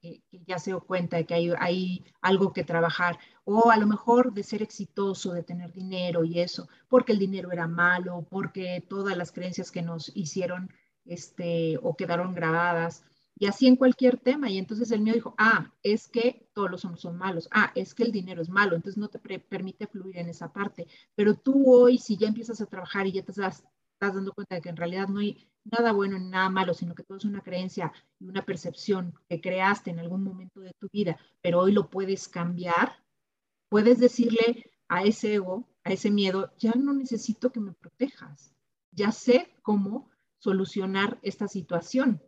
ya 0.46 0.59
se 0.59 0.70
dio 0.70 0.81
cuenta 0.81 1.18
de 1.18 1.27
que 1.27 1.35
hay, 1.35 1.53
hay 1.59 2.05
algo 2.22 2.55
que 2.55 2.64
trabajar, 2.64 3.18
o 3.44 3.70
a 3.70 3.77
lo 3.77 3.87
mejor 3.87 4.33
de 4.33 4.42
ser 4.42 4.62
exitoso, 4.62 5.35
de 5.35 5.42
tener 5.42 5.70
dinero 5.74 6.24
y 6.24 6.40
eso, 6.40 6.66
porque 6.88 7.12
el 7.12 7.18
dinero 7.18 7.53
era 7.53 7.68
malo, 7.68 8.27
porque 8.31 8.83
todas 8.88 9.18
las 9.18 9.33
creencias 9.33 9.70
que 9.70 9.83
nos 9.83 10.11
hicieron 10.16 10.72
este, 11.05 11.79
o 11.83 11.94
quedaron 11.94 12.35
grabadas, 12.35 13.05
y 13.38 13.46
así 13.46 13.66
en 13.66 13.77
cualquier 13.77 14.16
tema. 14.18 14.51
Y 14.51 14.57
entonces 14.57 14.90
el 14.90 15.03
mío 15.03 15.12
dijo, 15.12 15.35
ah, 15.37 15.72
es 15.83 16.09
que 16.09 16.48
todos 16.55 16.70
los 16.70 16.85
hombres 16.87 17.03
son 17.03 17.18
malos, 17.18 17.48
ah, 17.53 17.70
es 17.74 17.94
que 17.94 18.05
el 18.05 18.12
dinero 18.12 18.40
es 18.40 18.48
malo, 18.48 18.77
entonces 18.77 18.98
no 18.98 19.09
te 19.09 19.18
permite 19.18 19.87
fluir 19.87 20.16
en 20.16 20.31
esa 20.31 20.53
parte. 20.55 20.87
Pero 21.14 21.35
tú 21.35 21.70
hoy, 21.70 21.98
si 21.98 22.16
ya 22.16 22.29
empiezas 22.29 22.62
a 22.62 22.66
trabajar 22.66 23.07
y 23.07 23.12
ya 23.12 23.22
te 23.22 23.33
estás, 23.33 23.62
estás 23.98 24.14
dando 24.14 24.32
cuenta 24.32 24.54
de 24.54 24.61
que 24.61 24.68
en 24.68 24.76
realidad 24.76 25.08
no 25.08 25.20
hay 25.20 25.48
nada 25.64 25.92
bueno 25.92 26.18
ni 26.18 26.28
nada 26.28 26.48
malo, 26.48 26.74
sino 26.74 26.94
que 26.94 27.02
todo 27.02 27.18
es 27.18 27.24
una 27.24 27.42
creencia 27.42 27.92
y 28.18 28.26
una 28.26 28.44
percepción 28.44 29.14
que 29.28 29.40
creaste 29.40 29.90
en 29.90 29.98
algún 29.98 30.22
momento 30.22 30.61
de 30.61 30.72
tu 30.78 30.88
vida, 30.92 31.18
pero 31.42 31.61
hoy 31.61 31.72
lo 31.72 31.90
puedes 31.90 32.28
cambiar, 32.28 33.04
puedes 33.68 33.98
decirle 33.98 34.70
a 34.88 35.02
ese 35.02 35.34
ego, 35.34 35.68
a 35.84 35.92
ese 35.92 36.11
miedo, 36.11 36.52
ya 36.58 36.72
no 36.72 36.92
necesito 36.94 37.50
que 37.50 37.61
me 37.61 37.72
protejas, 37.72 38.54
ya 38.92 39.12
sé 39.12 39.54
cómo 39.62 40.08
solucionar 40.38 41.18
esta 41.22 41.48
situación 41.48 42.22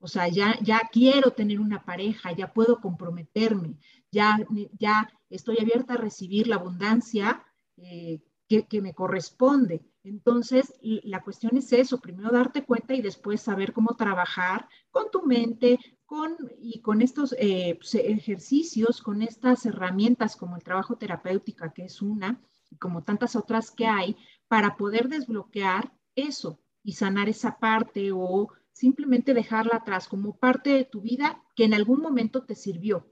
o 0.00 0.08
sea, 0.08 0.28
ya, 0.28 0.58
ya 0.62 0.80
quiero 0.90 1.32
tener 1.32 1.60
una 1.60 1.84
pareja, 1.84 2.32
ya 2.32 2.52
puedo 2.52 2.80
comprometerme, 2.80 3.76
ya, 4.10 4.38
ya 4.78 5.12
estoy 5.28 5.58
abierta 5.60 5.94
a 5.94 5.98
recibir 5.98 6.48
la 6.48 6.56
abundancia 6.56 7.44
eh, 7.76 8.22
que, 8.48 8.80
me 8.80 8.94
corresponde. 8.94 9.82
Entonces, 10.02 10.72
la 10.80 11.22
cuestión 11.22 11.56
es 11.56 11.72
eso, 11.72 12.00
primero 12.00 12.30
darte 12.30 12.64
cuenta 12.64 12.94
y 12.94 13.02
después 13.02 13.42
saber 13.42 13.72
cómo 13.72 13.96
trabajar 13.96 14.66
con 14.90 15.10
tu 15.10 15.22
mente, 15.22 15.78
con, 16.06 16.36
y 16.58 16.80
con 16.80 17.02
estos 17.02 17.34
eh, 17.38 17.76
pues, 17.78 17.94
ejercicios, 17.94 19.02
con 19.02 19.22
estas 19.22 19.66
herramientas 19.66 20.36
como 20.36 20.56
el 20.56 20.62
trabajo 20.62 20.96
terapéutica, 20.96 21.72
que 21.72 21.84
es 21.84 22.00
una, 22.00 22.40
y 22.70 22.76
como 22.76 23.04
tantas 23.04 23.36
otras 23.36 23.70
que 23.70 23.86
hay, 23.86 24.16
para 24.48 24.76
poder 24.76 25.08
desbloquear 25.08 25.92
eso 26.14 26.60
y 26.82 26.94
sanar 26.94 27.28
esa 27.28 27.58
parte 27.58 28.10
o 28.12 28.48
simplemente 28.72 29.34
dejarla 29.34 29.76
atrás 29.76 30.08
como 30.08 30.38
parte 30.38 30.70
de 30.70 30.84
tu 30.84 31.02
vida 31.02 31.42
que 31.54 31.64
en 31.64 31.74
algún 31.74 32.00
momento 32.00 32.44
te 32.44 32.54
sirvió. 32.54 33.06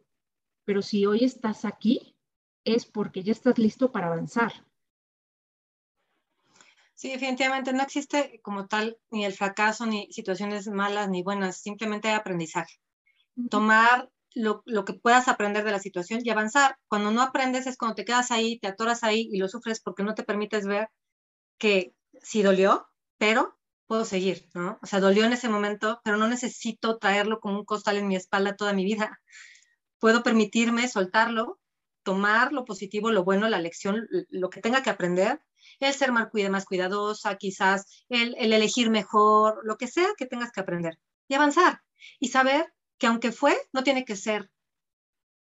Pero 0.65 0.81
si 0.81 1.05
hoy 1.05 1.25
estás 1.25 1.65
aquí, 1.65 2.17
es 2.65 2.87
porque 2.87 3.23
ya 3.23 3.33
estás 3.33 3.59
listo 3.59 3.93
para 3.93 4.07
avanzar. 4.07 4.68
Sí, 6.99 7.13
definitivamente 7.13 7.73
no 7.73 7.85
existe 7.85 8.41
como 8.43 8.67
tal 8.67 8.99
ni 9.13 9.25
el 9.25 9.33
fracaso, 9.33 9.87
ni 9.87 10.09
situaciones 10.11 10.67
malas, 10.67 11.09
ni 11.09 11.23
buenas, 11.23 11.59
simplemente 11.59 12.09
hay 12.09 12.15
aprendizaje. 12.17 12.75
Tomar 13.51 14.11
lo, 14.35 14.65
lo, 14.67 14.85
que 14.85 14.95
puedas 14.95 15.29
aprender 15.29 15.63
de 15.63 15.71
la 15.71 15.79
situación 15.79 16.23
y 16.25 16.31
avanzar. 16.31 16.77
Cuando 16.89 17.13
no 17.13 17.23
aprendes 17.23 17.69
es 17.69 17.77
cuando 17.77 17.95
te 17.95 18.05
quedas 18.05 18.33
ahí, 18.33 18.59
te 18.59 18.67
atoras 18.67 19.05
ahí 19.05 19.29
y 19.31 19.39
lo 19.39 19.47
sufres 19.47 19.81
porque 19.81 20.03
no 20.03 20.17
te 20.17 20.25
permites 20.25 20.67
ver 20.67 20.89
que 21.57 21.95
sí 22.21 22.43
dolió, 22.43 22.89
pero 23.17 23.57
puedo 23.87 24.05
seguir, 24.05 24.49
¿no? 24.55 24.81
O 24.83 24.87
sea, 24.87 24.99
dolió 24.99 25.25
en 25.25 25.35
ese 25.35 25.49
momento, 25.49 26.01
pero 26.03 26.17
no 26.17 26.27
necesito 26.27 26.99
traerlo 26.99 27.39
como 27.39 27.61
un 27.61 27.65
costal 27.65 27.97
en 27.99 28.09
mi 28.09 28.17
espalda 28.17 28.57
toda 28.57 28.73
mi 28.73 28.85
vida. 28.85 29.21
Puedo 30.01 30.25
permitirme 30.25 30.89
soltarlo, 30.89 31.61
tomar 32.03 32.53
lo 32.53 32.65
positivo, 32.65 33.13
lo 33.13 33.23
bueno, 33.23 33.49
la 33.49 33.61
lección, 33.61 34.09
lo 34.31 34.51
que 34.51 34.61
tenga 34.61 34.83
que 34.83 34.91
aprender 34.91 35.41
el 35.81 35.95
ser 35.95 36.13
más, 36.13 36.29
más 36.51 36.65
cuidadosa, 36.65 37.37
quizás 37.37 38.05
el, 38.09 38.35
el 38.39 38.53
elegir 38.53 38.91
mejor, 38.91 39.61
lo 39.65 39.77
que 39.77 39.87
sea 39.87 40.09
que 40.17 40.27
tengas 40.27 40.53
que 40.53 40.61
aprender 40.61 40.99
y 41.29 41.35
avanzar 41.35 41.81
y 42.19 42.29
saber 42.29 42.73
que 42.99 43.07
aunque 43.07 43.33
fue, 43.33 43.57
no 43.73 43.83
tiene 43.83 44.05
que 44.05 44.17
ser, 44.17 44.51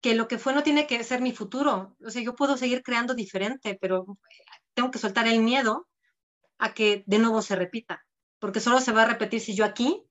que 0.00 0.14
lo 0.14 0.28
que 0.28 0.38
fue 0.38 0.52
no 0.52 0.62
tiene 0.62 0.86
que 0.86 1.02
ser 1.04 1.20
mi 1.20 1.32
futuro. 1.32 1.96
O 2.04 2.10
sea, 2.10 2.22
yo 2.22 2.34
puedo 2.34 2.56
seguir 2.56 2.82
creando 2.82 3.14
diferente, 3.14 3.76
pero 3.80 4.06
tengo 4.74 4.90
que 4.90 4.98
soltar 4.98 5.26
el 5.26 5.40
miedo 5.40 5.88
a 6.58 6.74
que 6.74 7.02
de 7.06 7.18
nuevo 7.18 7.42
se 7.42 7.56
repita, 7.56 8.04
porque 8.38 8.60
solo 8.60 8.80
se 8.80 8.92
va 8.92 9.02
a 9.02 9.06
repetir 9.06 9.40
si 9.40 9.54
yo 9.54 9.64
aquí 9.64 10.04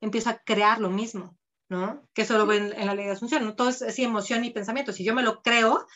empiezo 0.00 0.30
a 0.30 0.38
crear 0.38 0.80
lo 0.80 0.90
mismo, 0.90 1.36
¿no? 1.68 2.08
Que 2.14 2.22
eso 2.22 2.38
lo 2.38 2.46
ven 2.46 2.72
en 2.76 2.86
la 2.86 2.94
ley 2.94 3.06
de 3.06 3.12
asunción, 3.12 3.44
¿no? 3.44 3.56
Todo 3.56 3.68
es 3.68 3.82
así 3.82 4.04
emoción 4.04 4.44
y 4.44 4.50
pensamiento. 4.50 4.92
Si 4.92 5.04
yo 5.04 5.14
me 5.14 5.22
lo 5.22 5.42
creo, 5.42 5.86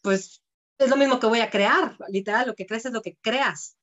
pues 0.00 0.41
es 0.84 0.90
lo 0.90 0.96
mismo 0.96 1.20
que 1.20 1.26
voy 1.26 1.40
a 1.40 1.50
crear, 1.50 1.96
literal, 2.08 2.46
lo 2.46 2.54
que 2.54 2.66
crees 2.66 2.86
es 2.86 2.92
lo 2.92 3.02
que 3.02 3.16
creas. 3.20 3.76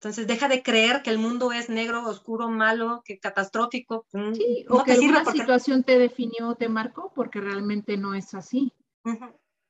Entonces 0.00 0.26
deja 0.26 0.48
de 0.48 0.62
creer 0.62 1.02
que 1.02 1.10
el 1.10 1.18
mundo 1.18 1.52
es 1.52 1.68
negro, 1.68 2.06
oscuro, 2.06 2.48
malo, 2.50 3.02
que 3.04 3.18
catastrófico. 3.18 4.06
Mm, 4.12 4.34
sí, 4.34 4.66
o 4.68 4.84
que 4.84 4.98
una 4.98 5.24
situación 5.24 5.82
te 5.82 5.98
definió, 5.98 6.54
te 6.54 6.68
marcó, 6.68 7.12
porque 7.14 7.40
realmente 7.40 7.96
no 7.96 8.14
es 8.14 8.34
así. 8.34 8.72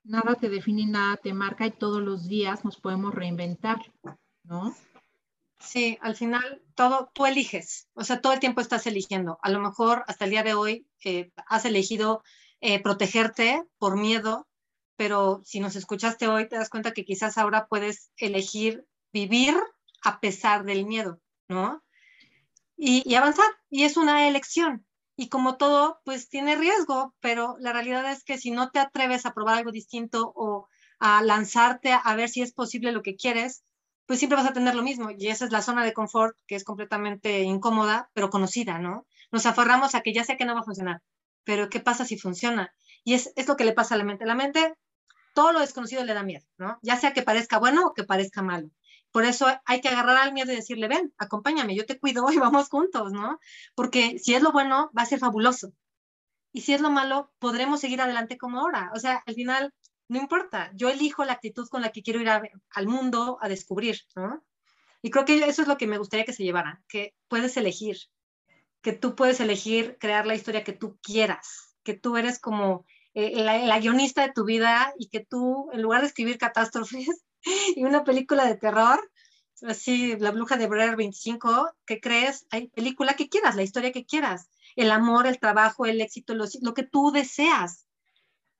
Nada 0.02 0.34
te 0.34 0.48
define, 0.48 0.86
nada 0.86 1.16
te 1.16 1.32
marca 1.32 1.66
y 1.66 1.70
todos 1.70 2.02
los 2.02 2.28
días 2.28 2.64
nos 2.64 2.76
podemos 2.76 3.14
reinventar, 3.14 3.78
¿no? 4.44 4.74
Sí, 5.58 5.98
al 6.00 6.16
final 6.16 6.62
todo 6.74 7.10
tú 7.14 7.26
eliges, 7.26 7.88
o 7.94 8.04
sea, 8.04 8.20
todo 8.20 8.32
el 8.32 8.40
tiempo 8.40 8.60
estás 8.60 8.86
eligiendo. 8.86 9.38
A 9.42 9.50
lo 9.50 9.60
mejor 9.60 10.04
hasta 10.06 10.24
el 10.24 10.30
día 10.30 10.42
de 10.42 10.54
hoy 10.54 10.86
eh, 11.04 11.30
has 11.46 11.64
elegido 11.64 12.22
eh, 12.60 12.82
protegerte 12.82 13.62
por 13.78 13.96
miedo, 13.96 14.46
pero 14.96 15.42
si 15.44 15.60
nos 15.60 15.76
escuchaste 15.76 16.28
hoy, 16.28 16.48
te 16.48 16.56
das 16.56 16.70
cuenta 16.70 16.92
que 16.92 17.04
quizás 17.04 17.38
ahora 17.38 17.66
puedes 17.66 18.10
elegir 18.16 18.86
vivir 19.12 19.54
a 20.02 20.20
pesar 20.20 20.64
del 20.64 20.86
miedo, 20.86 21.20
¿no? 21.48 21.82
Y, 22.76 23.14
avanzar, 23.14 23.46
y 23.70 23.84
es 23.84 23.96
una 23.96 24.28
elección. 24.28 24.86
Y 25.16 25.28
como 25.28 25.56
todo, 25.56 26.00
pues 26.04 26.28
tiene 26.28 26.56
riesgo, 26.56 27.14
pero 27.20 27.56
la 27.58 27.72
realidad 27.72 28.10
es 28.12 28.22
que 28.22 28.36
si 28.36 28.50
no 28.50 28.70
te 28.70 28.78
atreves 28.78 29.24
a 29.24 29.32
probar 29.32 29.56
algo 29.56 29.72
distinto 29.72 30.32
o 30.36 30.68
a 30.98 31.22
lanzarte 31.22 31.92
a 31.92 32.14
ver 32.14 32.28
si 32.28 32.42
es 32.42 32.52
posible 32.52 32.92
lo 32.92 33.02
que 33.02 33.16
quieres, 33.16 33.64
pues 34.04 34.18
siempre 34.18 34.36
vas 34.36 34.48
a 34.48 34.52
tener 34.52 34.74
lo 34.74 34.82
mismo. 34.82 35.10
Y 35.10 35.28
esa 35.28 35.46
es 35.46 35.52
la 35.52 35.62
zona 35.62 35.84
de 35.84 35.94
confort 35.94 36.36
que 36.46 36.54
es 36.54 36.64
completamente 36.64 37.40
incómoda, 37.42 38.10
pero 38.12 38.28
conocida, 38.28 38.78
¿no? 38.78 39.06
Nos 39.32 39.46
aferramos 39.46 39.94
a 39.94 40.02
que 40.02 40.12
ya 40.12 40.24
sé 40.24 40.36
que 40.36 40.44
no 40.44 40.54
va 40.54 40.60
a 40.60 40.64
funcionar, 40.64 41.02
pero 41.44 41.70
¿qué 41.70 41.80
pasa 41.80 42.04
si 42.04 42.18
funciona? 42.18 42.72
Y 43.02 43.14
es, 43.14 43.32
es 43.36 43.48
lo 43.48 43.56
que 43.56 43.64
le 43.64 43.72
pasa 43.72 43.94
a 43.94 43.98
la 43.98 44.04
mente. 44.04 44.26
La 44.26 44.34
mente 44.34 44.74
todo 45.36 45.52
lo 45.52 45.60
desconocido 45.60 46.02
le 46.02 46.14
da 46.14 46.22
miedo, 46.22 46.46
¿no? 46.56 46.78
Ya 46.80 46.96
sea 46.96 47.12
que 47.12 47.20
parezca 47.20 47.58
bueno 47.58 47.88
o 47.88 47.92
que 47.92 48.04
parezca 48.04 48.40
malo. 48.40 48.70
Por 49.10 49.26
eso 49.26 49.46
hay 49.66 49.82
que 49.82 49.88
agarrar 49.88 50.16
al 50.16 50.32
miedo 50.32 50.50
y 50.50 50.56
decirle, 50.56 50.88
ven, 50.88 51.12
acompáñame, 51.18 51.76
yo 51.76 51.84
te 51.84 51.98
cuido 52.00 52.26
y 52.32 52.38
vamos 52.38 52.70
juntos, 52.70 53.12
¿no? 53.12 53.38
Porque 53.74 54.18
si 54.18 54.34
es 54.34 54.42
lo 54.42 54.50
bueno, 54.50 54.90
va 54.96 55.02
a 55.02 55.06
ser 55.06 55.18
fabuloso. 55.18 55.74
Y 56.54 56.62
si 56.62 56.72
es 56.72 56.80
lo 56.80 56.88
malo, 56.88 57.34
podremos 57.38 57.80
seguir 57.80 58.00
adelante 58.00 58.38
como 58.38 58.60
ahora. 58.60 58.90
O 58.94 58.98
sea, 58.98 59.22
al 59.26 59.34
final, 59.34 59.74
no 60.08 60.18
importa, 60.18 60.70
yo 60.74 60.88
elijo 60.88 61.22
la 61.26 61.34
actitud 61.34 61.68
con 61.68 61.82
la 61.82 61.92
que 61.92 62.02
quiero 62.02 62.22
ir 62.22 62.30
al 62.30 62.86
mundo 62.86 63.36
a 63.42 63.50
descubrir, 63.50 64.00
¿no? 64.14 64.42
Y 65.02 65.10
creo 65.10 65.26
que 65.26 65.36
eso 65.44 65.60
es 65.60 65.68
lo 65.68 65.76
que 65.76 65.86
me 65.86 65.98
gustaría 65.98 66.24
que 66.24 66.32
se 66.32 66.44
llevara, 66.44 66.82
que 66.88 67.14
puedes 67.28 67.58
elegir, 67.58 67.98
que 68.80 68.94
tú 68.94 69.14
puedes 69.14 69.38
elegir 69.40 69.98
crear 70.00 70.26
la 70.26 70.34
historia 70.34 70.64
que 70.64 70.72
tú 70.72 70.98
quieras, 71.02 71.76
que 71.82 71.92
tú 71.92 72.16
eres 72.16 72.38
como 72.38 72.86
eh, 73.18 73.42
la, 73.42 73.80
guionista 73.80 74.20
de 74.26 74.32
tu 74.34 74.44
vida 74.44 74.92
y 74.98 75.08
que 75.08 75.20
tú, 75.20 75.70
en 75.72 75.80
lugar 75.80 76.02
de 76.02 76.08
escribir 76.08 76.36
catástrofes 76.36 77.24
y 77.74 77.82
una 77.82 78.04
película 78.04 78.44
de 78.44 78.56
terror, 78.56 79.00
así, 79.62 80.18
La 80.18 80.32
Bruja 80.32 80.58
de 80.58 80.66
Blair 80.66 80.96
25, 80.96 81.70
que 81.86 81.98
crees, 81.98 82.46
hay 82.50 82.68
película 82.68 83.14
que 83.14 83.30
quieras, 83.30 83.56
la 83.56 83.62
historia 83.62 83.90
que 83.90 84.04
quieras, 84.04 84.50
el 84.76 84.90
amor, 84.90 85.26
el 85.26 85.40
trabajo, 85.40 85.86
el 85.86 86.02
éxito, 86.02 86.34
lo, 86.34 86.44
lo 86.60 86.74
que 86.74 86.82
tú 86.82 87.10
deseas. 87.10 87.86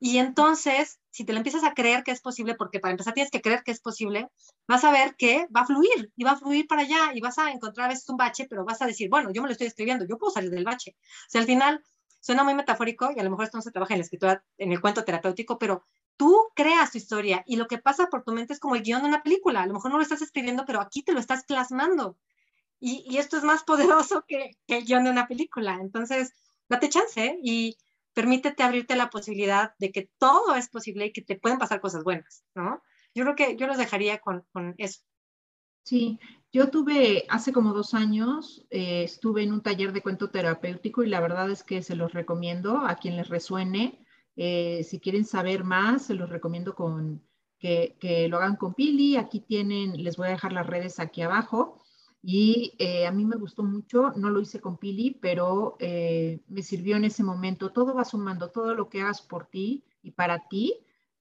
Y 0.01 0.16
entonces, 0.16 1.01
si 1.11 1.27
te 1.27 1.35
lo 1.35 1.38
empiezas 1.38 1.62
a 1.62 1.75
creer 1.75 2.03
que 2.03 2.12
es 2.12 2.23
posible, 2.23 2.55
porque 2.55 2.81
para 2.81 2.92
empezar 2.92 3.12
tienes 3.12 3.31
que 3.31 3.42
creer 3.42 3.62
que 3.62 3.73
es 3.73 3.81
posible, 3.81 4.31
vas 4.66 4.85
a 4.85 4.90
ver 4.90 5.16
que 5.16 5.47
va 5.55 5.61
a 5.61 5.66
fluir 5.66 6.12
y 6.16 6.25
va 6.25 6.31
a 6.31 6.38
fluir 6.38 6.66
para 6.66 6.81
allá 6.81 7.12
y 7.12 7.21
vas 7.21 7.37
a 7.37 7.51
encontrar 7.51 7.87
a 7.87 7.88
veces 7.90 8.09
un 8.09 8.16
bache, 8.16 8.47
pero 8.49 8.64
vas 8.64 8.81
a 8.81 8.87
decir, 8.87 9.11
bueno, 9.11 9.31
yo 9.35 9.42
me 9.42 9.49
lo 9.49 9.53
estoy 9.53 9.66
escribiendo, 9.66 10.07
yo 10.09 10.16
puedo 10.16 10.33
salir 10.33 10.51
del 10.51 10.64
bache. 10.64 10.97
O 10.99 11.31
sea, 11.31 11.42
al 11.42 11.47
final 11.47 11.85
Suena 12.26 12.42
muy 12.42 12.54
metafórico 12.54 13.12
y 13.14 13.20
a 13.20 13.22
lo 13.22 13.30
mejor 13.30 13.44
esto 13.44 13.58
no 13.58 13.62
se 13.62 13.70
trabaja 13.70 13.94
en 13.94 14.00
la 14.00 14.04
escritura, 14.04 14.44
en 14.58 14.72
el 14.72 14.80
cuento 14.80 15.04
terapéutico, 15.04 15.60
pero 15.60 15.84
tú 16.16 16.48
creas 16.56 16.90
tu 16.90 16.98
historia 16.98 17.44
y 17.46 17.54
lo 17.54 17.68
que 17.68 17.78
pasa 17.78 18.08
por 18.08 18.24
tu 18.24 18.32
mente 18.32 18.52
es 18.52 18.58
como 18.58 18.74
el 18.74 18.82
guion 18.82 19.02
de 19.02 19.08
una 19.08 19.22
película. 19.22 19.62
A 19.62 19.66
lo 19.66 19.74
mejor 19.74 19.92
no 19.92 19.96
lo 19.98 20.02
estás 20.02 20.22
escribiendo, 20.22 20.64
pero 20.66 20.80
aquí 20.80 21.04
te 21.04 21.12
lo 21.12 21.20
estás 21.20 21.44
plasmando. 21.44 22.18
Y, 22.80 23.16
esto 23.16 23.36
es 23.36 23.44
más 23.44 23.62
poderoso 24.02 24.24
que, 24.26 24.58
el 24.66 24.84
guion 24.84 25.04
de 25.04 25.10
una 25.10 25.28
película. 25.28 25.78
Entonces, 25.80 26.32
date 26.68 26.88
chance 26.88 27.38
y 27.44 27.76
permítete 28.12 28.64
abrirte 28.64 28.96
la 28.96 29.08
posibilidad 29.08 29.74
de 29.78 29.92
que 29.92 30.10
todo 30.18 30.56
es 30.56 30.68
posible 30.68 31.06
y 31.06 31.12
que 31.12 31.22
te 31.22 31.36
pueden 31.36 31.58
pasar 31.58 31.80
cosas 31.80 32.02
buenas, 32.02 32.42
¿no? 32.56 32.82
Yo 33.14 33.22
creo 33.22 33.36
que 33.36 33.54
yo 33.54 33.68
los 33.68 33.78
dejaría 33.78 34.18
con, 34.18 34.44
con 34.52 34.74
eso. 34.78 35.02
Sí, 35.84 36.18
yo 36.57 36.71
tuve, 36.71 37.27
hace 37.29 37.53
como 37.53 37.75
dos 37.75 37.92
años, 37.92 38.64
eh, 38.71 39.03
estuve 39.03 39.42
en 39.42 39.53
un 39.53 39.61
taller 39.61 39.92
de 39.92 40.01
cuento 40.01 40.31
terapéutico 40.31 41.05
y 41.05 41.09
la 41.11 41.21
verdad 41.21 41.51
es 41.51 41.62
que 41.62 41.83
se 41.83 41.95
los 41.95 42.14
recomiendo 42.14 42.79
a 42.79 42.95
quien 42.95 43.14
les 43.19 43.29
resuene. 43.29 44.03
Eh, 44.37 44.83
si 44.83 44.99
quieren 44.99 45.27
saber 45.27 45.64
más, 45.64 46.07
se 46.07 46.14
los 46.14 46.31
recomiendo 46.31 46.75
con, 46.75 47.23
que, 47.59 48.27
lo 48.31 48.38
hagan 48.38 48.57
con 48.57 48.73
Pili. 48.73 49.16
Aquí 49.19 49.40
tienen, 49.40 50.03
les 50.03 50.16
voy 50.16 50.29
a 50.29 50.31
dejar 50.31 50.55
las 50.55 50.66
redes 50.66 50.99
aquí 50.99 51.21
abajo. 51.21 51.83
Y 52.23 52.73
eh, 52.79 53.07
a 53.07 53.12
mí 53.12 53.27
me 53.27 53.37
gustó 53.37 53.62
mucho, 53.62 54.12
no 54.16 54.31
lo 54.31 54.40
hice 54.40 54.59
con 54.59 54.79
Pili, 54.79 55.11
pero 55.21 55.77
me 55.79 56.62
sirvió 56.62 56.97
en 56.97 57.05
ese 57.05 57.23
momento. 57.23 57.71
Todo 57.71 57.95
va 57.95 58.07
sumando, 58.07 58.49
todo 58.49 58.75
lo 58.75 58.88
que 58.88 59.03
hagas 59.03 59.21
por 59.21 59.45
ti 59.45 59.85
y 60.03 60.12
para 60.12 60.49
ti 60.49 60.75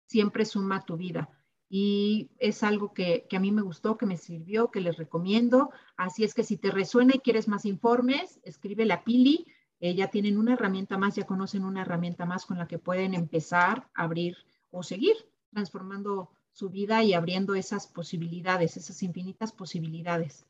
siempre 0.07 0.44
suma 0.44 0.85
tu 0.85 0.97
vida 0.97 1.29
y 1.76 2.30
es 2.38 2.62
algo 2.62 2.94
que, 2.94 3.26
a 3.32 3.40
mí 3.40 3.50
me 3.50 3.60
gustó, 3.60 3.98
que 3.98 4.06
me 4.06 4.16
sirvió, 4.16 4.70
que 4.70 4.80
les 4.80 4.96
recomiendo. 4.96 5.70
Así 5.96 6.22
es 6.22 6.32
que 6.32 6.44
si 6.44 6.56
te 6.56 6.70
resuena 6.70 7.14
y 7.16 7.18
quieres 7.18 7.48
más 7.48 7.64
informes, 7.64 8.38
escribe 8.44 8.84
la 8.84 9.02
Pili. 9.02 9.44
Eh, 9.80 9.96
ya 9.96 10.06
tienen 10.06 10.38
una 10.38 10.52
herramienta 10.52 10.98
más, 10.98 11.16
ya 11.16 11.26
conocen 11.26 11.64
una 11.64 11.82
herramienta 11.82 12.26
más 12.26 12.46
con 12.46 12.58
la 12.58 12.68
que 12.68 12.78
pueden 12.78 13.12
empezar 13.12 13.88
a 13.92 14.04
abrir 14.04 14.37
o 14.70 14.84
seguir 14.84 15.16
transformando 15.50 16.30
su 16.52 16.70
vida 16.70 17.02
y 17.02 17.12
abriendo 17.12 17.56
esas 17.56 17.88
posibilidades, 17.88 18.76
esas 18.76 19.02
infinitas 19.02 19.50
posibilidades. 19.50 20.46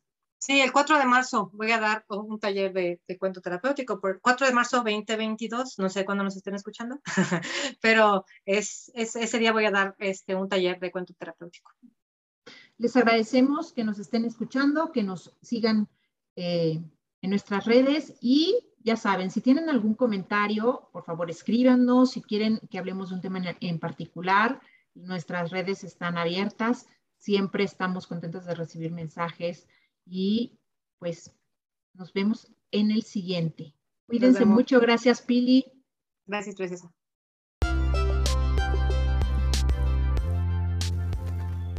Sí, 0.47 0.61
el 0.61 0.73
4 0.73 0.99
de 0.99 1.07
marzo 1.07 1.51
voy 1.55 1.73
a 1.73 1.81
dar 1.81 2.05
un 2.11 2.39
taller 2.39 2.71
de, 2.75 3.01
cuento 3.19 3.41
terapéutico, 3.41 3.99
por 3.99 4.21
4 4.21 4.47
de 4.47 4.53
marzo 4.53 4.77
2022, 4.85 5.79
no 5.79 5.89
sé 5.89 6.05
cuándo 6.05 6.23
nos 6.23 6.37
estén 6.37 6.55
escuchando, 6.55 7.01
pero 7.81 8.27
es, 8.45 8.93
ese 8.95 9.39
día 9.39 9.53
voy 9.53 9.65
a 9.65 9.71
dar 9.71 9.97
este, 10.01 10.35
un 10.35 10.47
taller 10.47 10.79
de 10.81 10.93
cuento 10.93 11.15
terapéutico. 11.15 11.71
Les 12.77 12.95
agradecemos 12.95 13.73
que 13.73 13.85
nos 13.85 13.99
estén 13.99 14.27
escuchando, 14.27 14.93
que 14.93 15.03
nos 15.03 15.35
sigan 15.41 15.89
eh, 16.37 16.79
en 17.23 17.31
nuestras 17.31 17.65
redes 17.65 18.13
y 18.21 18.69
ya 18.81 18.97
saben, 18.97 19.31
si 19.31 19.41
tienen 19.41 19.71
algún 19.71 19.95
comentario, 19.95 20.91
por 20.93 21.07
favor 21.07 21.31
escríbanos, 21.31 22.11
si 22.11 22.21
quieren 22.21 22.61
que 22.71 22.77
hablemos 22.77 23.09
de 23.09 23.15
un 23.15 23.23
tema 23.23 23.39
en, 23.39 23.57
en 23.61 23.79
particular, 23.79 24.61
nuestras 24.93 25.51
redes 25.51 25.85
están 25.85 26.19
abiertas, 26.19 26.87
siempre 27.17 27.65
estamos 27.65 28.07
contentos 28.07 28.45
de 28.45 28.55
recibir 28.55 28.93
mensajes 28.93 29.67
y 30.07 30.59
pues 30.99 31.35
nos 31.95 32.13
vemos 32.13 32.51
en 32.71 32.91
el 32.91 33.03
siguiente. 33.03 33.75
Cuídense 34.07 34.45
mucho. 34.45 34.81
Gracias, 34.81 35.23
Pili. 35.23 35.65
Gracias, 36.27 36.57
Teresa. 36.57 36.93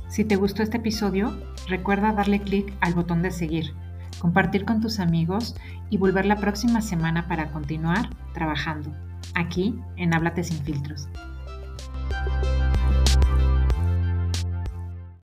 Si 0.09 0.23
te 0.23 0.38
gustó 0.38 0.63
este 0.63 0.77
episodio, 0.77 1.38
recuerda 1.67 2.13
darle 2.13 2.41
clic 2.41 2.73
al 2.79 2.93
botón 2.93 3.21
de 3.21 3.31
seguir, 3.31 3.73
compartir 4.19 4.63
con 4.63 4.79
tus 4.79 4.99
amigos 4.99 5.55
y 5.89 5.97
volver 5.97 6.25
la 6.25 6.38
próxima 6.38 6.81
semana 6.81 7.27
para 7.27 7.51
continuar 7.51 8.09
trabajando 8.33 8.95
aquí 9.33 9.75
en 9.97 10.13
Háblate 10.13 10.43
sin 10.45 10.63
filtros. 10.63 11.09